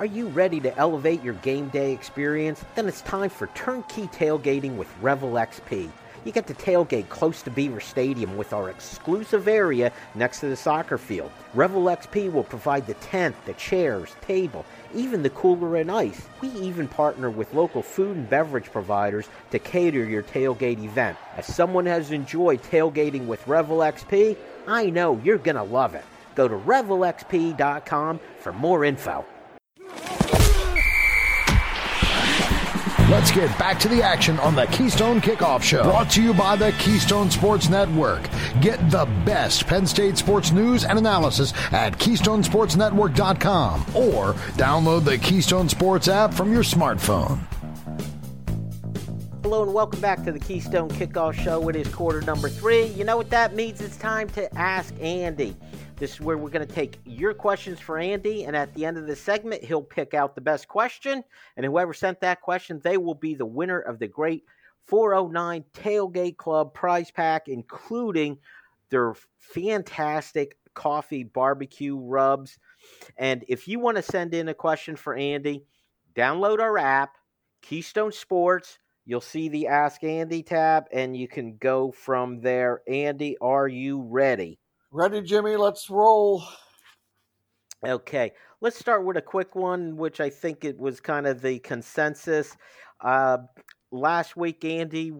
[0.00, 2.64] Are you ready to elevate your game day experience?
[2.74, 5.90] Then it's time for turnkey tailgating with Revel XP.
[6.24, 10.56] You get to tailgate close to Beaver Stadium with our exclusive area next to the
[10.56, 11.30] soccer field.
[11.52, 16.28] Revel XP will provide the tent, the chairs, table, even the cooler and ice.
[16.40, 21.18] We even partner with local food and beverage providers to cater your tailgate event.
[21.36, 26.06] As someone has enjoyed tailgating with Revel XP, I know you're going to love it.
[26.36, 29.26] Go to revelxp.com for more info.
[33.10, 35.82] Let's get back to the action on the Keystone Kickoff Show.
[35.82, 38.22] Brought to you by the Keystone Sports Network.
[38.60, 45.68] Get the best Penn State sports news and analysis at KeystonesportsNetwork.com or download the Keystone
[45.68, 47.40] Sports app from your smartphone.
[49.42, 51.68] Hello and welcome back to the Keystone Kickoff Show.
[51.68, 52.84] It is quarter number three.
[52.84, 53.80] You know what that means?
[53.80, 55.56] It's time to ask Andy.
[56.00, 58.96] This is where we're going to take your questions for Andy, and at the end
[58.96, 61.22] of the segment, he'll pick out the best question,
[61.58, 64.44] and whoever sent that question, they will be the winner of the great
[64.86, 68.38] 409 Tailgate Club prize pack, including
[68.88, 72.58] their fantastic coffee barbecue rubs.
[73.18, 75.66] And if you want to send in a question for Andy,
[76.16, 77.18] download our app,
[77.60, 78.78] Keystone Sports.
[79.04, 82.80] You'll see the Ask Andy tab, and you can go from there.
[82.88, 84.59] Andy, are you ready?
[84.92, 85.54] Ready, Jimmy?
[85.54, 86.42] Let's roll.
[87.86, 91.60] Okay, let's start with a quick one, which I think it was kind of the
[91.60, 92.56] consensus.
[93.00, 93.38] Uh,
[93.92, 95.12] last week, Andy,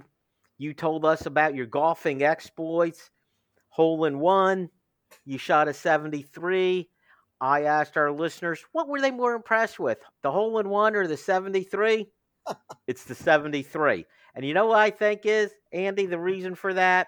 [0.59, 3.11] you told us about your golfing exploits.
[3.69, 4.71] Hole in one,
[5.25, 6.89] you shot a 73.
[7.41, 11.07] I asked our listeners, what were they more impressed with, the hole in one or
[11.07, 12.09] the 73?
[12.89, 14.05] it's the 73.
[14.35, 17.07] And you know what I think is, Andy, the reason for that?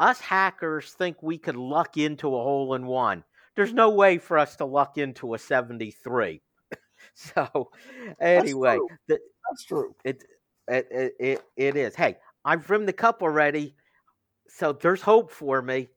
[0.00, 3.24] Us hackers think we could luck into a hole in one.
[3.56, 6.42] There's no way for us to luck into a 73.
[7.14, 7.70] so,
[8.20, 8.88] anyway, that's true.
[9.08, 9.94] The, that's true.
[10.04, 10.24] It,
[10.68, 11.94] it, it, it is.
[11.94, 13.76] Hey, I've rimmed the cup already,
[14.48, 15.88] so there's hope for me.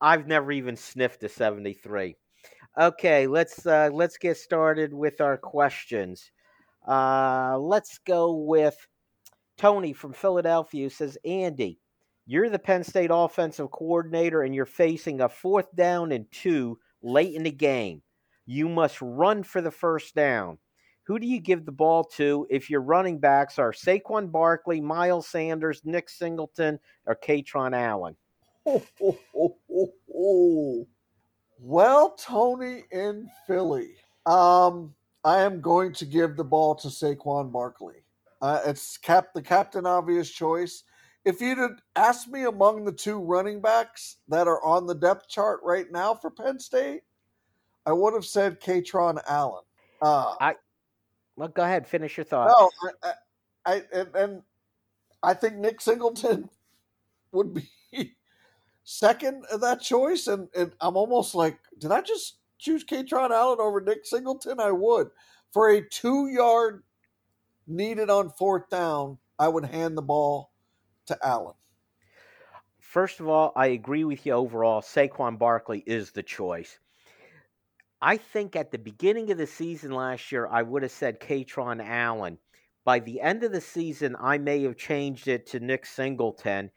[0.00, 2.16] I've never even sniffed a 73.
[2.78, 6.32] Okay, let's uh, let's get started with our questions.
[6.86, 8.76] Uh, let's go with
[9.56, 11.78] Tony from Philadelphia who says, Andy,
[12.26, 17.34] you're the Penn State offensive coordinator and you're facing a fourth down and two late
[17.34, 18.02] in the game.
[18.46, 20.58] You must run for the first down.
[21.04, 25.28] Who do you give the ball to if your running backs are Saquon Barkley, Miles
[25.28, 28.16] Sanders, Nick Singleton, or Kaytron Allen?
[28.66, 28.82] Oh.
[31.60, 33.94] Well, Tony in Philly.
[34.26, 38.04] Um, I am going to give the ball to Saquon Barkley.
[38.42, 40.82] Uh, it's cap the captain obvious choice
[41.24, 45.60] if you'd asked me among the two running backs that are on the depth chart
[45.62, 47.02] right now for Penn State,
[47.86, 49.62] I would have said Kaytron Allen.
[50.02, 50.54] Uh, I
[51.36, 52.54] well, go ahead, finish your thought.
[52.56, 52.70] No,
[53.02, 53.12] I,
[53.66, 54.42] I, I and, and,
[55.22, 56.50] I think Nick Singleton
[57.32, 58.14] would be
[58.84, 63.58] second of that choice, and, and I'm almost like, did I just choose Kaytron Allen
[63.58, 64.60] over Nick Singleton?
[64.60, 65.08] I would
[65.50, 66.82] for a two yard
[67.66, 69.16] needed on fourth down.
[69.38, 70.50] I would hand the ball
[71.06, 71.54] to Allen?
[72.80, 74.80] First of all, I agree with you overall.
[74.80, 76.78] Saquon Barkley is the choice.
[78.00, 81.84] I think at the beginning of the season last year, I would have said Kaytron
[81.84, 82.38] Allen.
[82.84, 86.70] By the end of the season, I may have changed it to Nick Singleton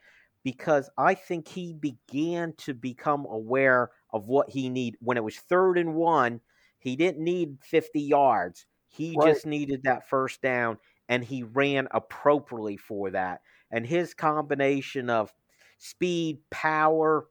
[0.44, 5.00] because I think he began to become aware of what he needed.
[5.02, 6.40] When it was third and one,
[6.80, 8.66] he didn't need 50 yards.
[8.88, 9.34] He right.
[9.34, 10.78] just needed that first down,
[11.10, 15.34] and he ran appropriately for that and his combination of
[15.78, 17.28] speed, power,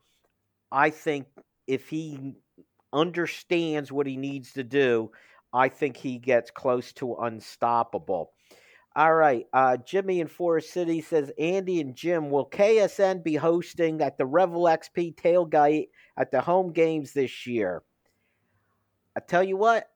[0.70, 1.26] I think
[1.66, 2.34] if he
[2.92, 5.10] understands what he needs to do,
[5.52, 8.32] I think he gets close to unstoppable.
[8.94, 14.00] All right, uh, Jimmy in Forest City says Andy and Jim will KSN be hosting
[14.00, 17.82] at the Revel XP tailgate at the home games this year.
[19.14, 19.90] I tell you what,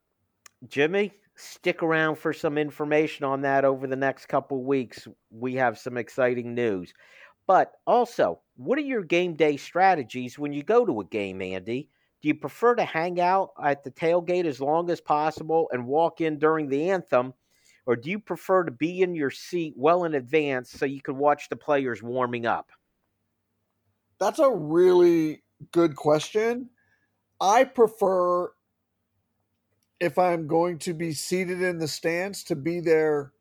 [0.69, 5.09] Jimmy, stick around for some information on that over the next couple weeks.
[5.31, 6.93] We have some exciting news.
[7.47, 11.89] But also, what are your game day strategies when you go to a game, Andy?
[12.23, 16.21] Do you prefer to hang out at the tailgate as long as possible and walk
[16.21, 17.33] in during the anthem?
[17.87, 21.17] Or do you prefer to be in your seat well in advance so you can
[21.17, 22.71] watch the players warming up?
[24.19, 25.43] That's a really
[25.73, 26.69] good question.
[27.41, 28.53] I prefer
[30.01, 33.33] if I'm going to be seated in the stands to be there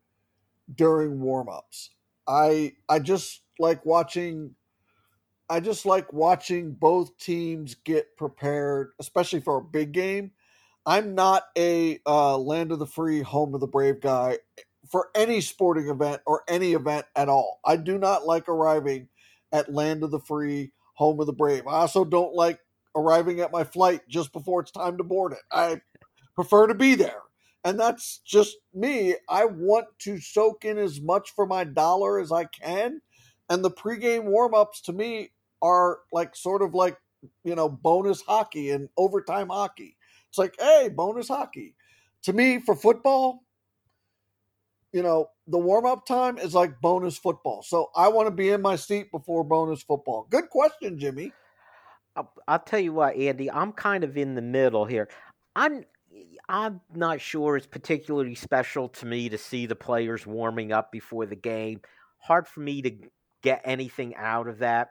[0.74, 1.90] during warmups.
[2.28, 4.56] I I just like watching
[5.50, 10.32] I just like watching both teams get prepared, especially for a big game.
[10.86, 14.38] I'm not a uh, land of the free, home of the brave guy
[14.90, 17.60] for any sporting event or any event at all.
[17.66, 19.08] I do not like arriving
[19.52, 21.68] at land of the free, home of the brave.
[21.68, 22.60] I also don't like
[22.96, 25.40] arriving at my flight just before it's time to board it.
[25.52, 25.82] I
[26.40, 27.24] prefer to be there.
[27.66, 29.14] And that's just me.
[29.28, 33.02] I want to soak in as much for my dollar as I can.
[33.50, 35.32] And the pregame warmups to me
[35.62, 36.96] are like sort of like,
[37.44, 39.98] you know, bonus hockey and overtime hockey.
[40.30, 41.76] It's like, hey, bonus hockey.
[42.24, 43.44] To me, for football,
[44.94, 47.64] you know, the warm up time is like bonus football.
[47.64, 50.26] So I want to be in my seat before bonus football.
[50.30, 51.34] Good question, Jimmy.
[52.16, 55.10] I'll, I'll tell you what, Andy, I'm kind of in the middle here.
[55.54, 55.84] I'm
[56.48, 61.26] I'm not sure it's particularly special to me to see the players warming up before
[61.26, 61.82] the game.
[62.18, 62.92] Hard for me to
[63.42, 64.90] get anything out of that.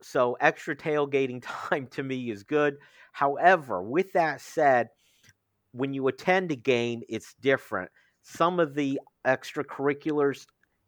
[0.00, 2.76] So extra tailgating time to me is good.
[3.12, 4.88] However, with that said,
[5.72, 7.90] when you attend a game, it's different.
[8.22, 10.46] Some of the extracurriculars,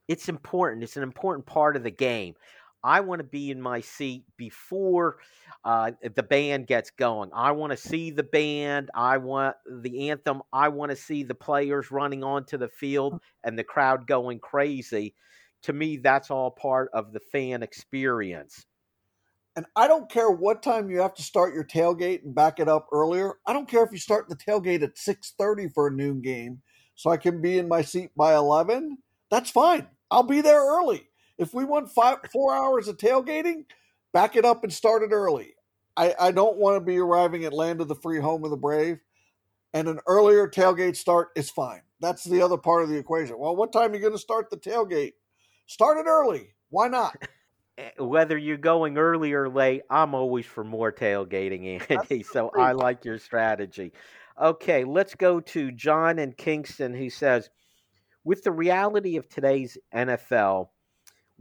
[0.08, 0.82] it's important.
[0.82, 2.34] It's an important part of the game.
[2.82, 5.18] I want to be in my seat before
[5.64, 7.30] uh, the band gets going.
[7.34, 8.90] I want to see the band.
[8.94, 10.42] I want the anthem.
[10.52, 15.14] I want to see the players running onto the field and the crowd going crazy.
[15.64, 18.64] To me, that's all part of the fan experience.
[19.56, 22.68] And I don't care what time you have to start your tailgate and back it
[22.68, 23.34] up earlier.
[23.46, 26.62] I don't care if you start the tailgate at 6:30 for a noon game
[26.94, 28.98] so I can be in my seat by 11.
[29.30, 29.88] That's fine.
[30.10, 31.09] I'll be there early.
[31.40, 33.64] If we want five, four hours of tailgating,
[34.12, 35.54] back it up and start it early.
[35.96, 38.56] I, I don't want to be arriving at land of the free, home of the
[38.56, 38.98] brave.
[39.72, 41.80] And an earlier tailgate start is fine.
[42.00, 43.38] That's the other part of the equation.
[43.38, 45.14] Well, what time are you going to start the tailgate?
[45.66, 46.54] Start it early.
[46.68, 47.16] Why not?
[47.78, 52.22] Eh, whether you're going early or late, I'm always for more tailgating, Andy.
[52.22, 53.92] So I like your strategy.
[54.40, 57.48] Okay, let's go to John and Kingston, who says,
[58.24, 60.68] with the reality of today's NFL,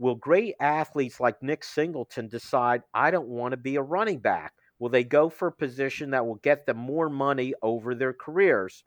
[0.00, 4.54] will great athletes like Nick Singleton decide, I don't want to be a running back?
[4.78, 8.82] Will they go for a position that will get them more money over their careers?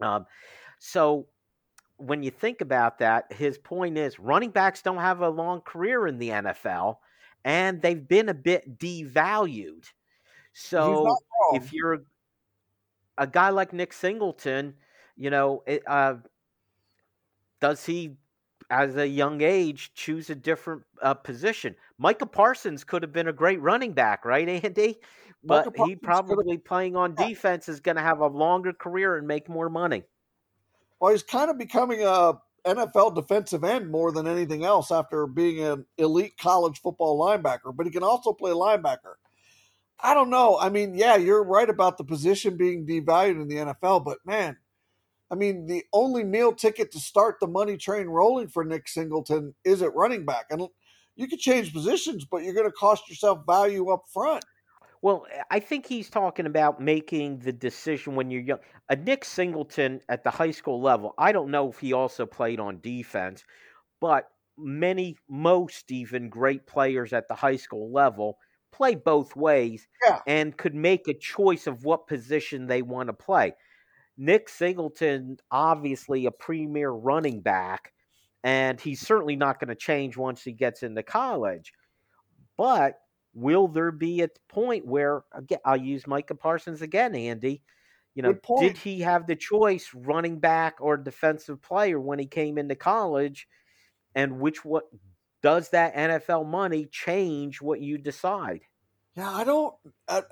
[0.00, 0.26] Um,
[0.78, 1.26] so
[1.96, 6.06] when you think about that, his point is running backs don't have a long career
[6.06, 6.98] in the NFL
[7.44, 9.84] and they've been a bit devalued.
[10.52, 11.16] So
[11.54, 12.02] if you're
[13.18, 14.74] a, guy like Nick Singleton,
[15.16, 16.14] you know, it, uh,
[17.60, 18.16] does he,
[18.70, 21.74] as a young age, choose a different uh, position?
[21.98, 24.98] Micah Parsons could have been a great running back, right, Andy?
[25.42, 29.48] But he probably playing on defense is going to have a longer career and make
[29.48, 30.04] more money.
[31.00, 32.34] Well, he's kind of becoming a
[32.66, 37.86] NFL defensive end more than anything else after being an elite college football linebacker, but
[37.86, 39.14] he can also play linebacker.
[40.02, 40.58] I don't know.
[40.58, 44.56] I mean, yeah, you're right about the position being devalued in the NFL, but man,
[45.30, 49.54] I mean, the only meal ticket to start the money train rolling for Nick Singleton
[49.64, 50.46] is at running back.
[50.50, 50.68] And
[51.16, 54.44] you could change positions, but you're going to cost yourself value up front.
[55.02, 58.58] Well, I think he's talking about making the decision when you're young.
[58.90, 62.60] A Nick Singleton at the high school level, I don't know if he also played
[62.60, 63.44] on defense,
[64.00, 64.28] but
[64.58, 68.36] many, most even great players at the high school level
[68.72, 70.20] play both ways yeah.
[70.26, 73.54] and could make a choice of what position they want to play.
[74.16, 77.92] Nick Singleton, obviously a premier running back,
[78.44, 81.72] and he's certainly not going to change once he gets into college.
[82.56, 82.98] But
[83.34, 87.62] will there be a point where again I'll use Micah Parsons again, Andy?
[88.14, 92.58] You know, did he have the choice running back or defensive player when he came
[92.58, 93.46] into college?
[94.14, 94.84] And which what
[95.42, 98.62] does that NFL money change what you decide?
[99.16, 99.74] Yeah, I don't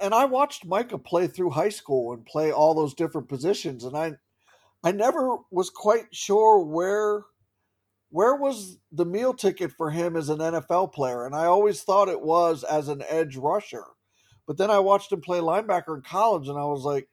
[0.01, 3.97] and I watched Micah play through high school and play all those different positions and
[3.97, 4.15] I
[4.85, 7.25] I never was quite sure where
[8.11, 11.27] where was the meal ticket for him as an NFL player?
[11.27, 13.85] And I always thought it was as an edge rusher.
[14.47, 17.09] But then I watched him play linebacker in college and I was like,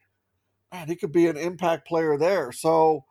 [0.73, 2.51] man, he could be an impact player there.
[2.53, 3.05] So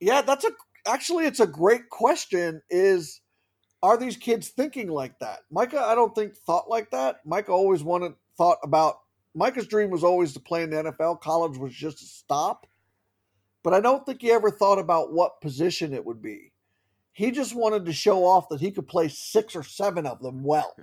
[0.00, 0.52] yeah, that's a
[0.86, 3.21] actually it's a great question is
[3.82, 5.40] are these kids thinking like that?
[5.50, 7.20] Micah, I don't think thought like that.
[7.24, 9.00] Micah always wanted thought about
[9.34, 11.20] Micah's dream was always to play in the NFL.
[11.20, 12.66] College was just a stop.
[13.62, 16.52] But I don't think he ever thought about what position it would be.
[17.12, 20.42] He just wanted to show off that he could play six or seven of them
[20.42, 20.74] well.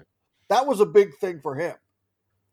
[0.48, 1.76] That was a big thing for him.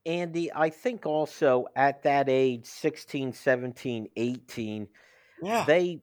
[0.04, 4.88] Andy, I think also at that age, 16, 17, 18,
[5.42, 5.64] yeah.
[5.66, 6.00] they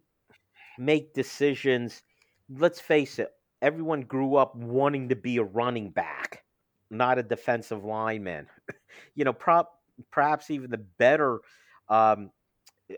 [0.78, 2.04] make decisions.
[2.50, 3.32] Let's face it,
[3.64, 6.44] everyone grew up wanting to be a running back,
[6.92, 8.46] not a defensive lineman.
[9.16, 9.72] you know, prop,
[10.12, 11.40] perhaps even the better
[11.88, 12.30] um,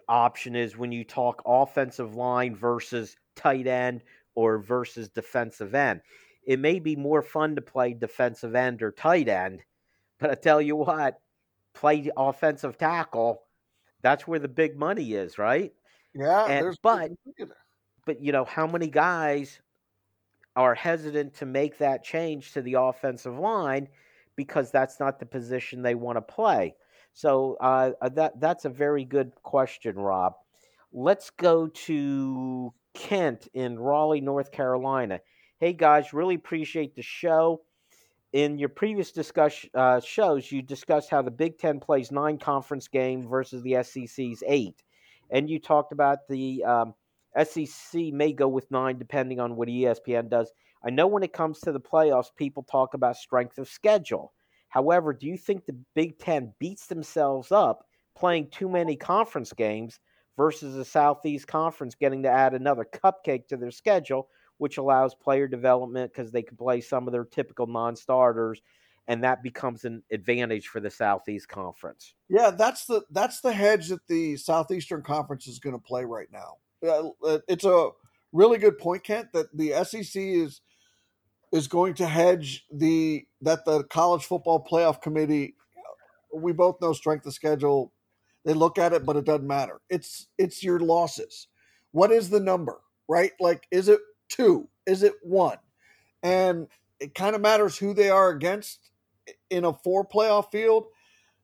[0.09, 4.01] option is when you talk offensive line versus tight end
[4.33, 6.01] or versus defensive end.
[6.45, 9.61] It may be more fun to play defensive end or tight end,
[10.19, 11.19] but I tell you what,
[11.75, 13.43] play offensive tackle.
[14.01, 15.73] That's where the big money is, right?
[16.15, 17.11] Yeah, and, but
[18.05, 19.59] but you know how many guys
[20.55, 23.87] are hesitant to make that change to the offensive line
[24.35, 26.75] because that's not the position they want to play.
[27.13, 30.33] So uh, that that's a very good question, Rob.
[30.91, 35.21] Let's go to Kent in Raleigh, North Carolina.
[35.59, 37.61] Hey guys, really appreciate the show.
[38.33, 42.89] In your previous discuss uh, shows, you discussed how the Big Ten plays nine conference
[42.89, 44.83] game versus the SEC's eight,
[45.29, 46.93] and you talked about the um,
[47.43, 50.51] SEC may go with nine depending on what ESPN does.
[50.83, 54.33] I know when it comes to the playoffs, people talk about strength of schedule.
[54.69, 59.99] However, do you think the Big Ten beats themselves up playing too many conference games
[60.37, 65.47] versus the Southeast Conference getting to add another cupcake to their schedule, which allows player
[65.47, 68.61] development because they can play some of their typical non starters
[69.07, 72.15] and that becomes an advantage for the Southeast Conference.
[72.29, 76.31] Yeah, that's the that's the hedge that the Southeastern Conference is going to play right
[76.31, 76.57] now.
[76.87, 77.09] Uh,
[77.47, 77.89] it's a
[78.33, 80.61] really good point, Kent, that the SEC is
[81.51, 85.55] is going to hedge the that the college football playoff committee.
[86.33, 87.93] We both know strength of schedule.
[88.45, 89.81] They look at it, but it doesn't matter.
[89.89, 91.47] It's it's your losses.
[91.91, 93.31] What is the number, right?
[93.39, 93.99] Like, is it
[94.29, 94.69] two?
[94.85, 95.57] Is it one?
[96.23, 96.67] And
[96.99, 98.91] it kind of matters who they are against
[99.49, 100.85] in a four playoff field.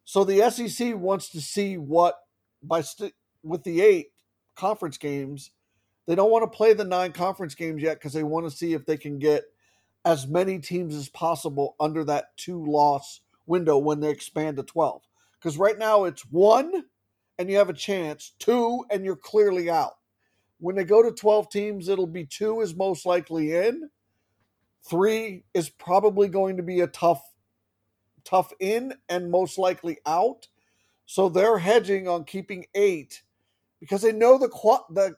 [0.05, 2.15] So the SEC wants to see what
[2.63, 3.13] by st-
[3.43, 4.10] with the eight
[4.61, 5.49] conference games,
[6.05, 8.73] they don't want to play the nine conference games yet because they want to see
[8.73, 9.45] if they can get
[10.05, 15.01] as many teams as possible under that two loss window when they expand to 12.
[15.39, 16.83] Because right now it's one
[17.39, 19.93] and you have a chance, two and you're clearly out.
[20.59, 23.89] When they go to 12 teams, it'll be two is most likely in.
[24.87, 27.23] Three is probably going to be a tough,
[28.23, 30.47] tough in and most likely out.
[31.07, 33.23] So they're hedging on keeping eight
[33.81, 34.47] because they know the
[34.89, 35.15] the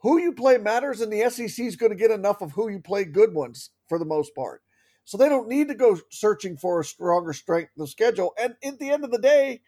[0.00, 2.80] who you play matters, and the SEC is going to get enough of who you
[2.80, 4.62] play good ones for the most part.
[5.04, 8.34] So they don't need to go searching for a stronger strength of the schedule.
[8.38, 9.62] And at the end of the day,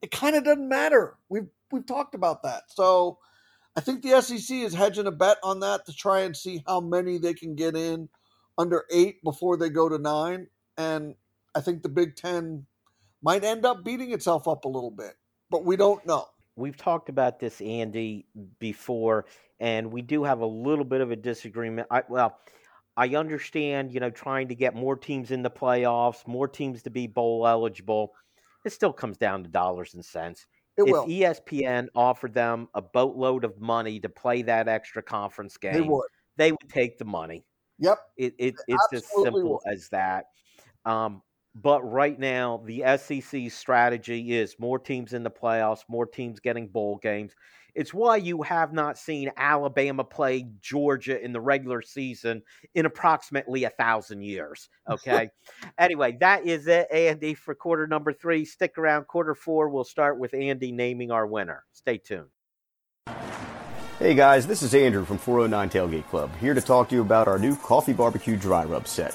[0.00, 1.18] it kind of doesn't matter.
[1.28, 2.62] We've we've talked about that.
[2.68, 3.18] So
[3.76, 6.80] I think the SEC is hedging a bet on that to try and see how
[6.80, 8.08] many they can get in
[8.56, 10.48] under eight before they go to nine.
[10.76, 11.14] And
[11.54, 12.66] I think the Big Ten
[13.22, 15.12] might end up beating itself up a little bit,
[15.50, 16.26] but we don't know.
[16.56, 18.26] We've talked about this, Andy,
[18.58, 19.26] before,
[19.58, 21.86] and we do have a little bit of a disagreement.
[21.90, 22.38] I, well,
[22.96, 26.90] I understand, you know, trying to get more teams in the playoffs, more teams to
[26.90, 28.12] be bowl eligible.
[28.64, 30.46] It still comes down to dollars and cents.
[30.76, 31.06] It if will.
[31.06, 36.08] ESPN offered them a boatload of money to play that extra conference game, they would,
[36.36, 37.44] they would take the money.
[37.78, 37.98] Yep.
[38.16, 39.72] It, it it's as simple would.
[39.72, 40.26] as that.
[40.84, 41.22] Um,
[41.54, 46.68] but right now, the SEC's strategy is more teams in the playoffs, more teams getting
[46.68, 47.34] bowl games.
[47.74, 52.42] It's why you have not seen Alabama play Georgia in the regular season
[52.74, 54.68] in approximately a thousand years.
[54.88, 55.30] Okay.
[55.78, 58.44] anyway, that is it, Andy, for quarter number three.
[58.44, 59.06] Stick around.
[59.06, 61.64] Quarter four, we'll start with Andy naming our winner.
[61.72, 62.28] Stay tuned.
[63.98, 67.28] Hey guys, this is Andrew from 409 Tailgate Club, here to talk to you about
[67.28, 69.14] our new coffee barbecue dry rub set.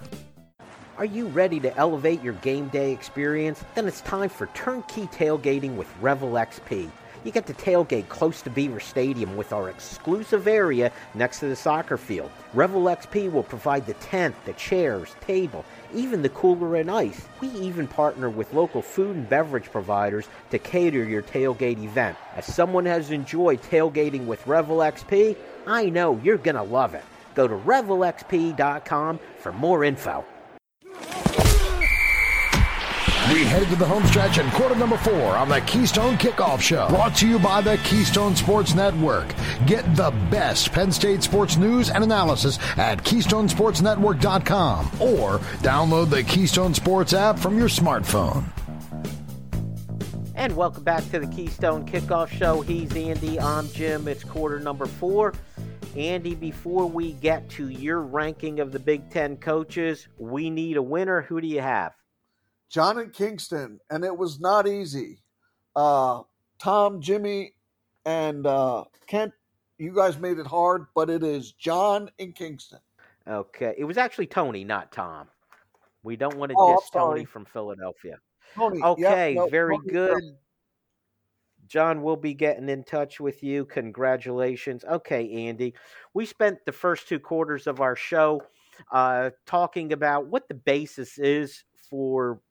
[1.01, 3.65] Are you ready to elevate your game day experience?
[3.73, 6.91] Then it's time for turnkey tailgating with Revel XP.
[7.23, 11.55] You get to tailgate close to Beaver Stadium with our exclusive area next to the
[11.55, 12.29] soccer field.
[12.53, 17.27] Revel XP will provide the tent, the chairs, table, even the cooler and ice.
[17.39, 22.15] We even partner with local food and beverage providers to cater your tailgate event.
[22.35, 25.35] As someone has enjoyed tailgating with Revel XP,
[25.65, 27.05] I know you're going to love it.
[27.33, 30.23] Go to revelxp.com for more info.
[33.31, 36.89] We headed to the home stretch and quarter number four on the Keystone Kickoff Show.
[36.89, 39.33] Brought to you by the Keystone Sports Network.
[39.65, 46.73] Get the best Penn State sports news and analysis at KeystonesportsNetwork.com or download the Keystone
[46.73, 48.43] Sports app from your smartphone.
[50.35, 52.59] And welcome back to the Keystone Kickoff Show.
[52.59, 54.09] He's Andy, I'm Jim.
[54.09, 55.33] It's quarter number four.
[55.95, 60.83] Andy, before we get to your ranking of the Big Ten coaches, we need a
[60.83, 61.21] winner.
[61.21, 61.93] Who do you have?
[62.71, 65.21] John and Kingston, and it was not easy.
[65.75, 66.21] Uh,
[66.57, 67.53] Tom, Jimmy,
[68.05, 69.33] and uh, Kent,
[69.77, 72.79] you guys made it hard, but it is John in Kingston.
[73.27, 73.75] Okay.
[73.77, 75.27] It was actually Tony, not Tom.
[76.03, 78.17] We don't want to Oh, diss Tony from Philadelphia.
[78.55, 80.23] Tony, Okay, no, very Tony good.
[81.67, 83.65] John, we'll be getting in touch with you.
[83.65, 84.83] Congratulations.
[84.83, 85.73] Okay, Andy.
[86.13, 88.43] We spent the first two quarters of our show
[88.91, 92.41] uh, talking about what the basis is for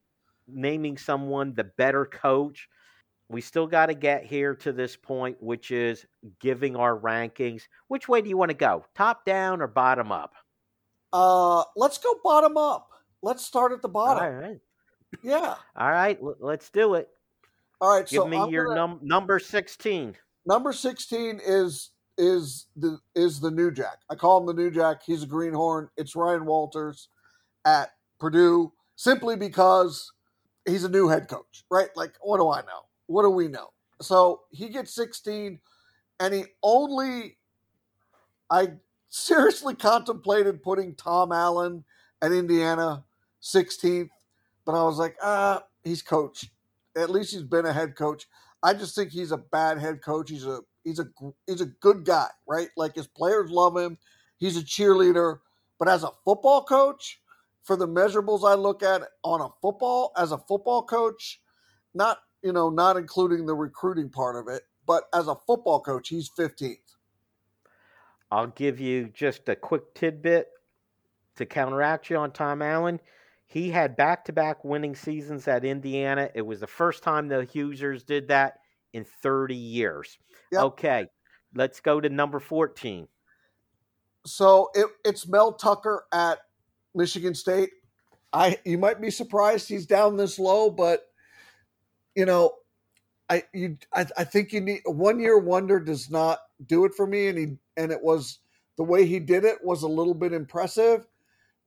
[0.55, 2.69] naming someone the better coach.
[3.29, 6.05] We still got to get here to this point, which is
[6.41, 7.63] giving our rankings.
[7.89, 8.85] Which way do you want to go?
[8.97, 10.33] Top down or bottom up?
[11.13, 12.89] Uh, let's go bottom up.
[13.23, 14.25] Let's start at the bottom.
[14.25, 14.59] All right.
[15.23, 15.55] Yeah.
[15.77, 16.19] All right.
[16.41, 17.09] Let's do it.
[17.81, 18.07] All right.
[18.07, 20.17] Give so me I'm your gonna- num- number 16.
[20.47, 25.01] number 16 is is the is the new jack i call him the new jack
[25.07, 27.09] he's a greenhorn it's ryan walters
[27.65, 30.13] at purdue simply because
[30.71, 33.69] he's a new head coach right like what do i know what do we know
[34.01, 35.61] so he gets 16
[36.21, 37.37] and he only
[38.51, 38.69] i
[39.09, 41.85] seriously contemplated putting tom allen
[42.23, 43.05] at indiana
[43.43, 44.11] 16th
[44.65, 46.47] but i was like ah he's coach
[46.97, 48.27] at least he's been a head coach
[48.63, 50.31] I just think he's a bad head coach.
[50.31, 51.07] He's a he's a
[51.47, 52.69] he's a good guy, right?
[52.77, 53.99] Like his players love him.
[54.39, 55.39] He's a cheerleader,
[55.79, 57.20] but as a football coach,
[57.63, 61.41] for the measurables I look at on a football as a football coach,
[61.95, 66.09] not you know not including the recruiting part of it, but as a football coach,
[66.09, 66.77] he's 15th.
[68.31, 70.49] I'll give you just a quick tidbit
[71.37, 73.01] to counteract you on Tom Allen.
[73.47, 76.31] He had back to back winning seasons at Indiana.
[76.35, 78.61] It was the first time the Hoosiers did that
[78.93, 80.19] in 30 years.
[80.53, 80.63] Yep.
[80.63, 81.07] Okay,
[81.55, 83.09] let's go to number 14.
[84.27, 86.39] So it, it's Mel Tucker at
[86.95, 87.71] Michigan State.
[88.33, 91.03] I you might be surprised he's down this low, but
[92.17, 92.55] you know,
[93.31, 97.07] I you I, I think you need one year wonder does not do it for
[97.07, 98.41] me, and he and it was
[98.79, 101.07] the way he did it was a little bit impressive,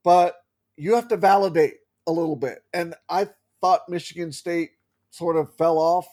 [0.04, 0.38] but
[0.78, 1.76] you have to validate
[2.08, 3.30] a little bit, and I
[3.62, 4.72] thought Michigan State
[5.12, 6.08] sort of fell off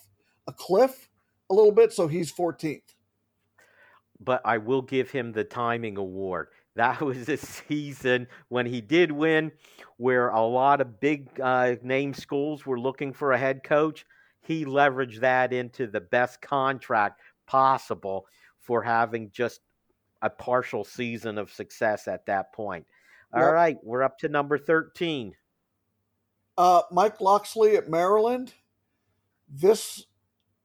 [0.48, 1.08] a cliff
[1.50, 2.82] a little bit, so he's 14th.
[4.20, 6.48] but I will give him the timing award.
[6.80, 9.52] That was a season when he did win,
[9.98, 14.06] where a lot of big uh, name schools were looking for a head coach.
[14.40, 18.24] He leveraged that into the best contract possible
[18.60, 19.60] for having just
[20.22, 22.86] a partial season of success at that point.
[23.34, 23.52] All Yep.
[23.52, 25.36] right, we're up to number 13.
[26.56, 28.54] Uh, Mike Locksley at Maryland.
[29.50, 30.06] This,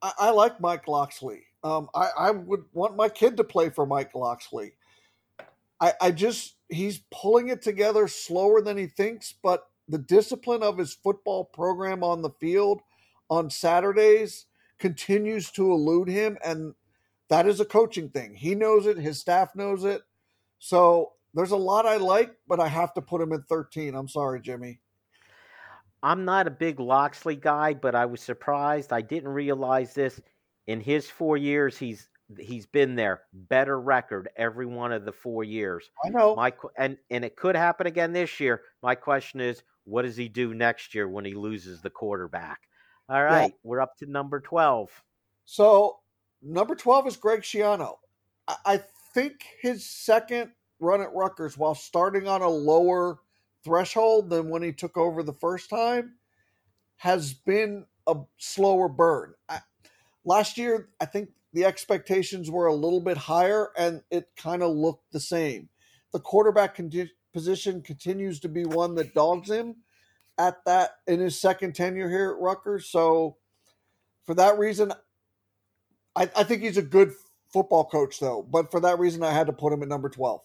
[0.01, 1.43] I, I like Mike Locksley.
[1.61, 4.75] Um, I, I would want my kid to play for Mike Locksley.
[5.85, 10.79] I, I just, he's pulling it together slower than he thinks, but the discipline of
[10.79, 12.81] his football program on the field
[13.29, 14.47] on Saturdays
[14.79, 16.39] continues to elude him.
[16.43, 16.73] And
[17.29, 18.33] that is a coaching thing.
[18.33, 20.01] He knows it, his staff knows it.
[20.57, 23.93] So there's a lot I like, but I have to put him at 13.
[23.93, 24.79] I'm sorry, Jimmy.
[26.01, 28.91] I'm not a big Locksley guy, but I was surprised.
[28.91, 30.19] I didn't realize this.
[30.65, 32.09] In his four years, he's
[32.39, 33.21] he's been there.
[33.33, 35.89] Better record every one of the four years.
[36.03, 36.35] I know.
[36.35, 38.61] My and and it could happen again this year.
[38.81, 42.61] My question is, what does he do next year when he loses the quarterback?
[43.07, 44.89] All right, we're up to number twelve.
[45.45, 45.99] So
[46.41, 47.97] number 12 is Greg Schiano.
[48.47, 53.19] I, I think his second run at Rutgers, while starting on a lower
[53.63, 56.15] threshold than when he took over the first time,
[56.97, 59.33] has been a slower burn.
[59.49, 59.59] I,
[60.23, 64.75] last year, I think the expectations were a little bit higher and it kind of
[64.75, 65.69] looked the same.
[66.11, 66.77] The quarterback
[67.31, 69.77] position continues to be one that dogs him
[70.37, 72.89] at that in his second tenure here at Rutgers.
[72.89, 73.37] So
[74.25, 74.91] for that reason,
[76.13, 77.13] I, I think he's a good
[77.53, 78.43] football coach, though.
[78.43, 80.41] But for that reason, I had to put him at number twelve.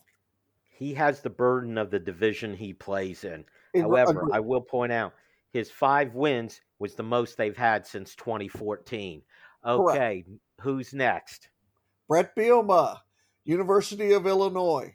[0.68, 3.44] He has the burden of the division he plays in.
[3.74, 4.28] In- However.
[4.32, 5.12] I will point out
[5.52, 9.22] his five wins was the most they've had since 2014.
[9.64, 10.24] Okay,
[10.60, 11.48] who's next?
[12.08, 12.98] Brett Bielema,
[13.44, 14.94] University of Illinois,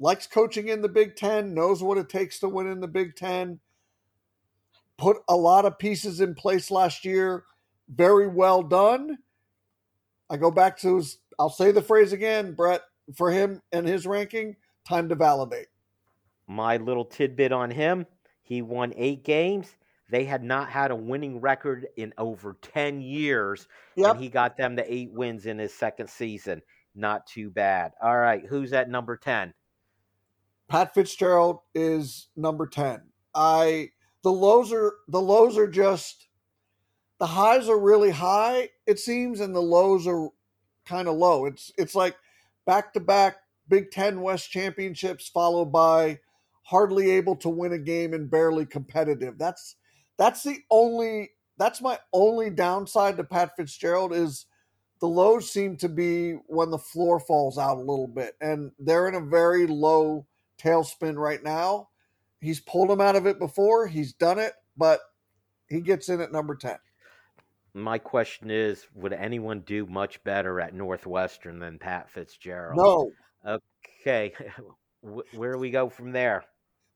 [0.00, 3.14] likes coaching in the Big Ten, knows what it takes to win in the Big
[3.16, 3.60] Ten.
[4.96, 7.44] put a lot of pieces in place last year.
[7.88, 9.18] Very well done.
[10.30, 11.02] I go back to,
[11.38, 12.82] I'll say the phrase again, Brett,
[13.16, 14.56] for him and his ranking,
[14.88, 15.66] time to validate.
[16.46, 18.06] My little tidbit on him
[18.42, 19.74] he won eight games.
[20.10, 23.66] They had not had a winning record in over 10 years.
[23.96, 24.10] Yep.
[24.12, 26.62] And he got them to eight wins in his second season.
[26.94, 27.92] Not too bad.
[28.02, 28.44] All right.
[28.46, 29.54] Who's at number 10?
[30.68, 33.02] Pat Fitzgerald is number 10.
[33.34, 33.90] I
[34.22, 36.28] the lows are the lows are just
[37.18, 40.30] the highs are really high, it seems, and the lows are
[40.86, 41.46] kind of low.
[41.46, 42.16] It's it's like
[42.66, 43.36] back to back
[43.68, 46.20] Big Ten West championships followed by
[46.62, 49.38] hardly able to win a game and barely competitive.
[49.38, 49.76] That's
[50.18, 54.46] that's the only that's my only downside to Pat Fitzgerald is
[55.00, 59.08] the lows seem to be when the floor falls out a little bit and they're
[59.08, 60.26] in a very low
[60.58, 61.88] tailspin right now.
[62.40, 65.00] He's pulled him out of it before, he's done it, but
[65.68, 66.76] he gets in at number 10.
[67.74, 72.76] My question is would anyone do much better at Northwestern than Pat Fitzgerald?
[72.76, 73.60] No.
[74.00, 74.32] Okay.
[75.34, 76.44] Where do we go from there?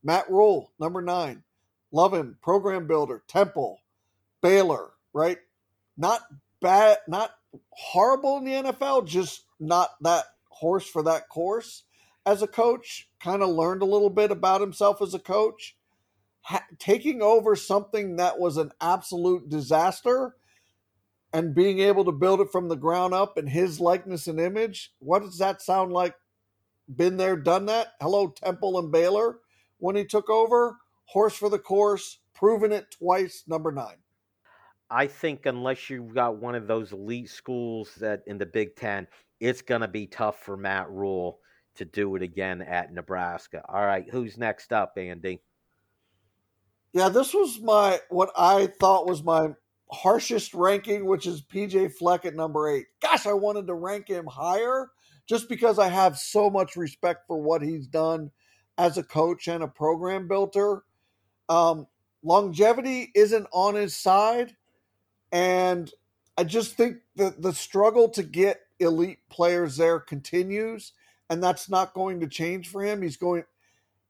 [0.03, 1.43] Matt Rhule, number 9.
[1.91, 3.79] Lovin, program builder, Temple,
[4.41, 5.37] Baylor, right?
[5.97, 6.21] Not
[6.61, 7.31] bad, not
[7.71, 11.83] horrible in the NFL, just not that horse for that course.
[12.25, 15.75] As a coach, kind of learned a little bit about himself as a coach.
[16.41, 20.35] Ha- taking over something that was an absolute disaster
[21.33, 24.91] and being able to build it from the ground up in his likeness and image.
[24.99, 26.15] What does that sound like?
[26.93, 27.89] Been there, done that.
[28.01, 29.39] Hello, Temple and Baylor
[29.77, 30.77] when he took over.
[31.09, 33.97] Horse for the course, proven it twice, number nine.
[34.91, 39.07] I think unless you've got one of those elite schools that in the Big Ten,
[39.39, 41.39] it's going to be tough for Matt Rhule
[41.75, 43.63] to do it again at Nebraska.
[43.67, 45.41] All right, who's next up, Andy?
[46.93, 49.49] Yeah, this was my what I thought was my
[49.91, 52.85] harshest ranking, which is PJ Fleck at number eight.
[53.01, 54.91] Gosh, I wanted to rank him higher
[55.27, 58.29] just because I have so much respect for what he's done
[58.77, 60.83] as a coach and a program builder.
[61.49, 61.87] Um,
[62.23, 64.55] longevity isn't on his side.
[65.31, 65.91] And
[66.37, 70.93] I just think that the struggle to get elite players there continues.
[71.29, 73.01] And that's not going to change for him.
[73.01, 73.43] He's going,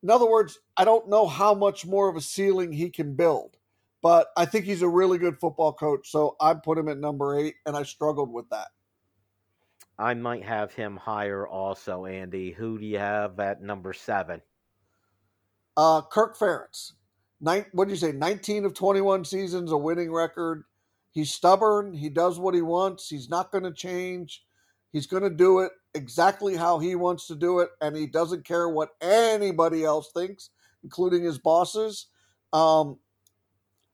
[0.04, 3.58] in other words, I don't know how much more of a ceiling he can build,
[4.02, 6.10] but I think he's a really good football coach.
[6.10, 8.68] So I put him at number eight, and I struggled with that.
[9.98, 12.52] I might have him higher also, Andy.
[12.52, 14.42] Who do you have at number seven?
[15.76, 16.94] Uh, Kirk Ferentz,
[17.42, 18.12] nine, what do you say?
[18.12, 20.64] 19 of 21 seasons, a winning record.
[21.12, 21.94] He's stubborn.
[21.94, 23.10] He does what he wants.
[23.10, 24.44] He's not going to change.
[24.92, 28.46] He's going to do it exactly how he wants to do it, and he doesn't
[28.46, 30.50] care what anybody else thinks,
[30.84, 32.08] including his bosses.
[32.54, 32.98] Um,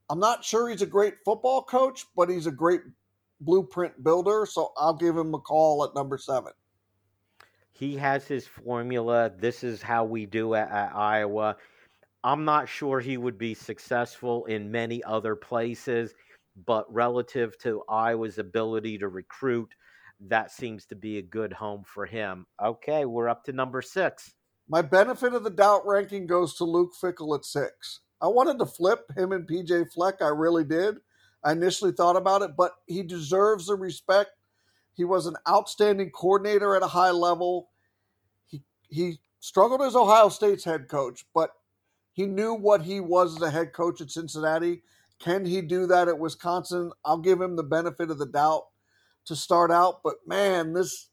[0.10, 2.82] I'm not sure he's a great football coach, but he's a great
[3.42, 4.46] blueprint builder.
[4.50, 6.54] So I'll give him a call at number seven.
[7.72, 9.32] He has his formula.
[9.38, 11.58] This is how we do at, at Iowa.
[12.26, 16.16] I'm not sure he would be successful in many other places,
[16.66, 19.76] but relative to Iowa's ability to recruit,
[20.22, 22.48] that seems to be a good home for him.
[22.60, 24.34] Okay, we're up to number six.
[24.68, 28.00] My benefit of the doubt ranking goes to Luke Fickell at six.
[28.20, 30.16] I wanted to flip him and PJ Fleck.
[30.20, 30.96] I really did.
[31.44, 34.32] I initially thought about it, but he deserves the respect.
[34.96, 37.70] He was an outstanding coordinator at a high level.
[38.48, 41.52] He he struggled as Ohio State's head coach, but
[42.16, 44.82] he knew what he was as a head coach at Cincinnati.
[45.20, 46.92] Can he do that at Wisconsin?
[47.04, 48.68] I'll give him the benefit of the doubt
[49.26, 51.10] to start out, but man, this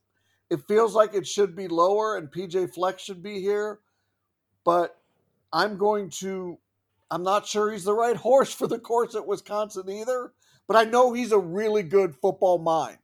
[0.48, 3.80] it feels like it should be lower and PJ Fleck should be here,
[4.64, 5.00] but
[5.52, 6.58] I'm going to
[7.10, 10.32] I'm not sure he's the right horse for the course at Wisconsin either,
[10.68, 12.98] but I know he's a really good football mind.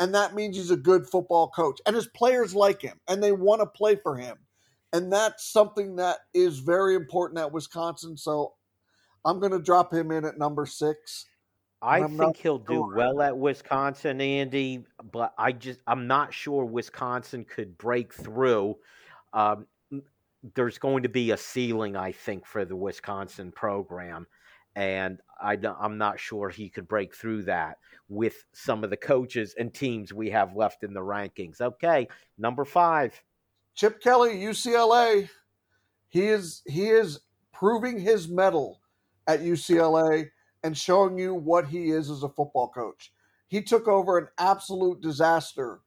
[0.00, 1.80] And that means he's a good football coach.
[1.86, 4.36] And his players like him and they want to play for him.
[4.92, 8.16] And that's something that is very important at Wisconsin.
[8.16, 8.54] So
[9.24, 11.26] I'm going to drop him in at number six.
[11.80, 17.44] I think he'll do well at Wisconsin, Andy, but I just I'm not sure Wisconsin
[17.44, 18.76] could break through.
[19.32, 19.66] Um,
[20.54, 24.26] there's going to be a ceiling, I think, for the Wisconsin program,
[24.74, 27.78] and I, I'm not sure he could break through that
[28.08, 31.60] with some of the coaches and teams we have left in the rankings.
[31.60, 32.08] Okay,
[32.38, 33.20] number five.
[33.78, 35.28] Chip Kelly, UCLA.
[36.08, 37.20] He is he is
[37.52, 38.80] proving his mettle
[39.28, 40.30] at UCLA
[40.64, 43.12] and showing you what he is as a football coach.
[43.46, 45.78] He took over an absolute disaster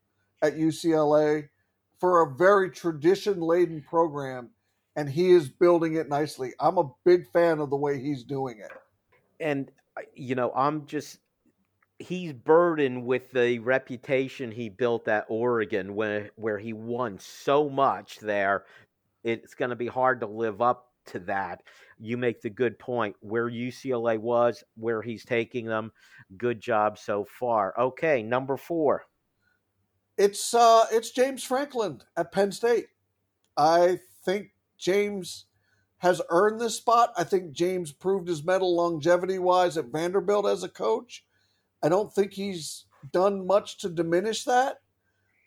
[0.41, 1.49] at UCLA
[1.99, 4.51] for a very tradition laden program,
[4.95, 6.53] and he is building it nicely.
[6.61, 8.71] I'm a big fan of the way he's doing it.
[9.41, 11.17] and uh, you know, I'm just
[12.01, 18.19] he's burdened with the reputation he built at Oregon where where he won so much
[18.19, 18.65] there.
[19.23, 21.63] It's going to be hard to live up to that.
[21.99, 25.91] You make the good point where UCLA was, where he's taking them.
[26.37, 27.73] Good job so far.
[27.77, 29.05] Okay, number 4.
[30.17, 32.87] It's uh it's James Franklin at Penn State.
[33.57, 35.45] I think James
[35.99, 37.13] has earned this spot.
[37.15, 41.23] I think James proved his mettle longevity wise at Vanderbilt as a coach.
[41.83, 44.77] I don't think he's done much to diminish that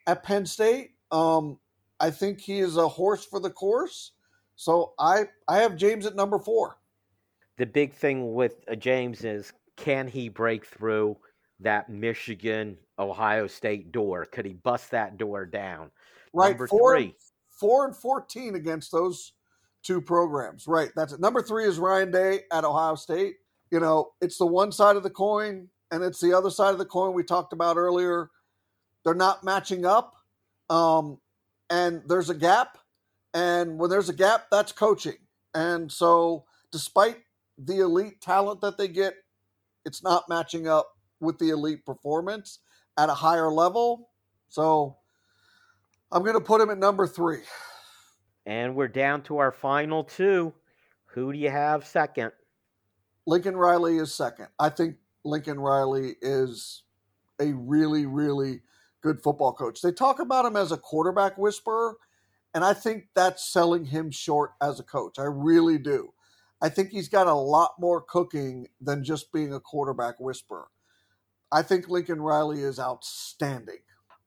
[0.07, 0.91] at Penn State.
[1.11, 1.59] Um,
[2.01, 4.13] I think he is a horse for the course.
[4.57, 6.77] So I I have James at number four.
[7.57, 11.17] The big thing with uh, James is can he break through
[11.61, 14.25] that Michigan Ohio State door?
[14.25, 15.91] Could he bust that door down?
[16.33, 17.15] Right, number four, three.
[17.49, 19.33] four and fourteen against those
[19.83, 20.67] two programs.
[20.67, 21.21] Right, that's it.
[21.21, 23.37] Number three is Ryan Day at Ohio State.
[23.71, 26.79] You know, it's the one side of the coin, and it's the other side of
[26.79, 28.29] the coin we talked about earlier.
[29.05, 30.15] They're not matching up,
[30.69, 31.19] um,
[31.71, 32.79] and there's a gap.
[33.33, 35.19] And when there's a gap, that's coaching.
[35.55, 37.19] And so, despite
[37.57, 39.15] the elite talent that they get,
[39.85, 40.89] it's not matching up
[41.21, 42.59] with the elite performance
[42.99, 44.11] at a higher level.
[44.49, 44.97] So,
[46.11, 47.43] I'm going to put him at number three.
[48.47, 50.55] And we're down to our final two.
[51.07, 52.33] Who do you have second?
[53.29, 54.49] Lincoln Riley is second.
[54.59, 56.83] I think Lincoln Riley is
[57.41, 58.61] a really, really
[59.03, 59.83] good football coach.
[59.83, 61.97] They talk about him as a quarterback whisperer,
[62.55, 65.19] and I think that's selling him short as a coach.
[65.19, 66.13] I really do.
[66.63, 70.69] I think he's got a lot more cooking than just being a quarterback whisperer.
[71.53, 73.81] I think Lincoln Riley is outstanding.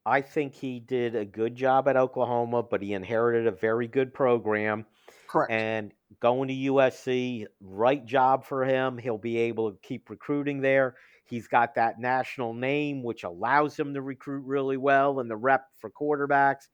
[0.06, 4.14] I think he did a good job at Oklahoma, but he inherited a very good
[4.14, 4.86] program.
[5.26, 5.52] Correct.
[5.52, 8.98] And going to USC, right job for him.
[8.98, 10.96] He'll be able to keep recruiting there.
[11.24, 15.66] He's got that national name, which allows him to recruit really well and the rep
[15.78, 16.68] for quarterbacks.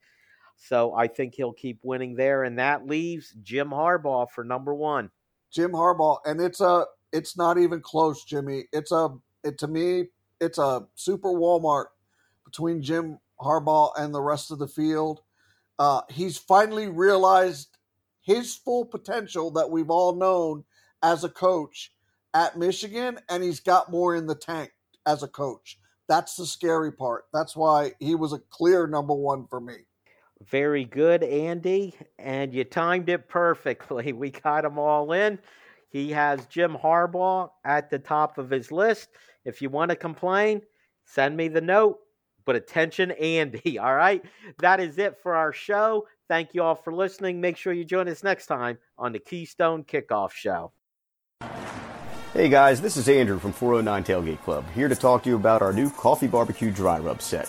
[0.57, 2.45] So I think he'll keep winning there.
[2.45, 5.11] And that leaves Jim Harbaugh for number one.
[5.53, 6.19] Jim Harbaugh.
[6.25, 8.65] And it's a it's not even close, Jimmy.
[8.73, 9.09] It's a
[9.43, 10.07] it to me,
[10.41, 11.87] it's a super Walmart
[12.45, 15.21] between Jim Harbaugh and the rest of the field.
[15.79, 17.74] Uh, he's finally realized
[18.25, 20.65] his full potential that we've all known
[21.03, 21.93] as a coach
[22.35, 24.73] at Michigan, and he's got more in the tank
[25.07, 25.79] as a coach.
[26.09, 27.25] That's the scary part.
[27.33, 29.77] That's why he was a clear number one for me.
[30.43, 31.95] Very good, Andy.
[32.19, 34.13] And you timed it perfectly.
[34.25, 35.39] We got them all in.
[35.91, 39.11] He has Jim Harbaugh at the top of his list.
[39.45, 40.63] If you want to complain,
[41.05, 42.01] send me the note.
[42.45, 43.79] But attention, Andy.
[43.79, 44.23] All right.
[44.59, 46.07] That is it for our show.
[46.29, 47.41] Thank you all for listening.
[47.41, 50.73] Make sure you join us next time on the Keystone Kickoff Show.
[52.33, 55.63] Hey guys, this is Andrew from 409 Tailgate Club, here to talk to you about
[55.63, 57.49] our new coffee barbecue dry rub set.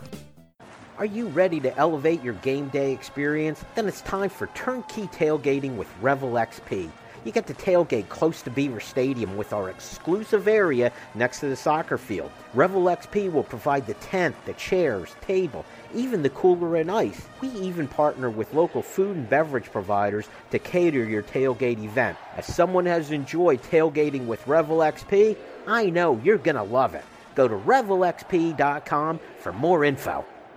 [1.01, 3.65] Are you ready to elevate your game day experience?
[3.73, 6.91] Then it's time for turnkey tailgating with Revel XP.
[7.25, 11.55] You get to tailgate close to Beaver Stadium with our exclusive area next to the
[11.55, 12.29] soccer field.
[12.53, 17.27] Revel XP will provide the tent, the chairs, table, even the cooler and ice.
[17.41, 22.15] We even partner with local food and beverage providers to cater your tailgate event.
[22.37, 25.35] As someone has enjoyed tailgating with Revel XP,
[25.65, 27.05] I know you're going to love it.
[27.33, 30.23] Go to revelxp.com for more info.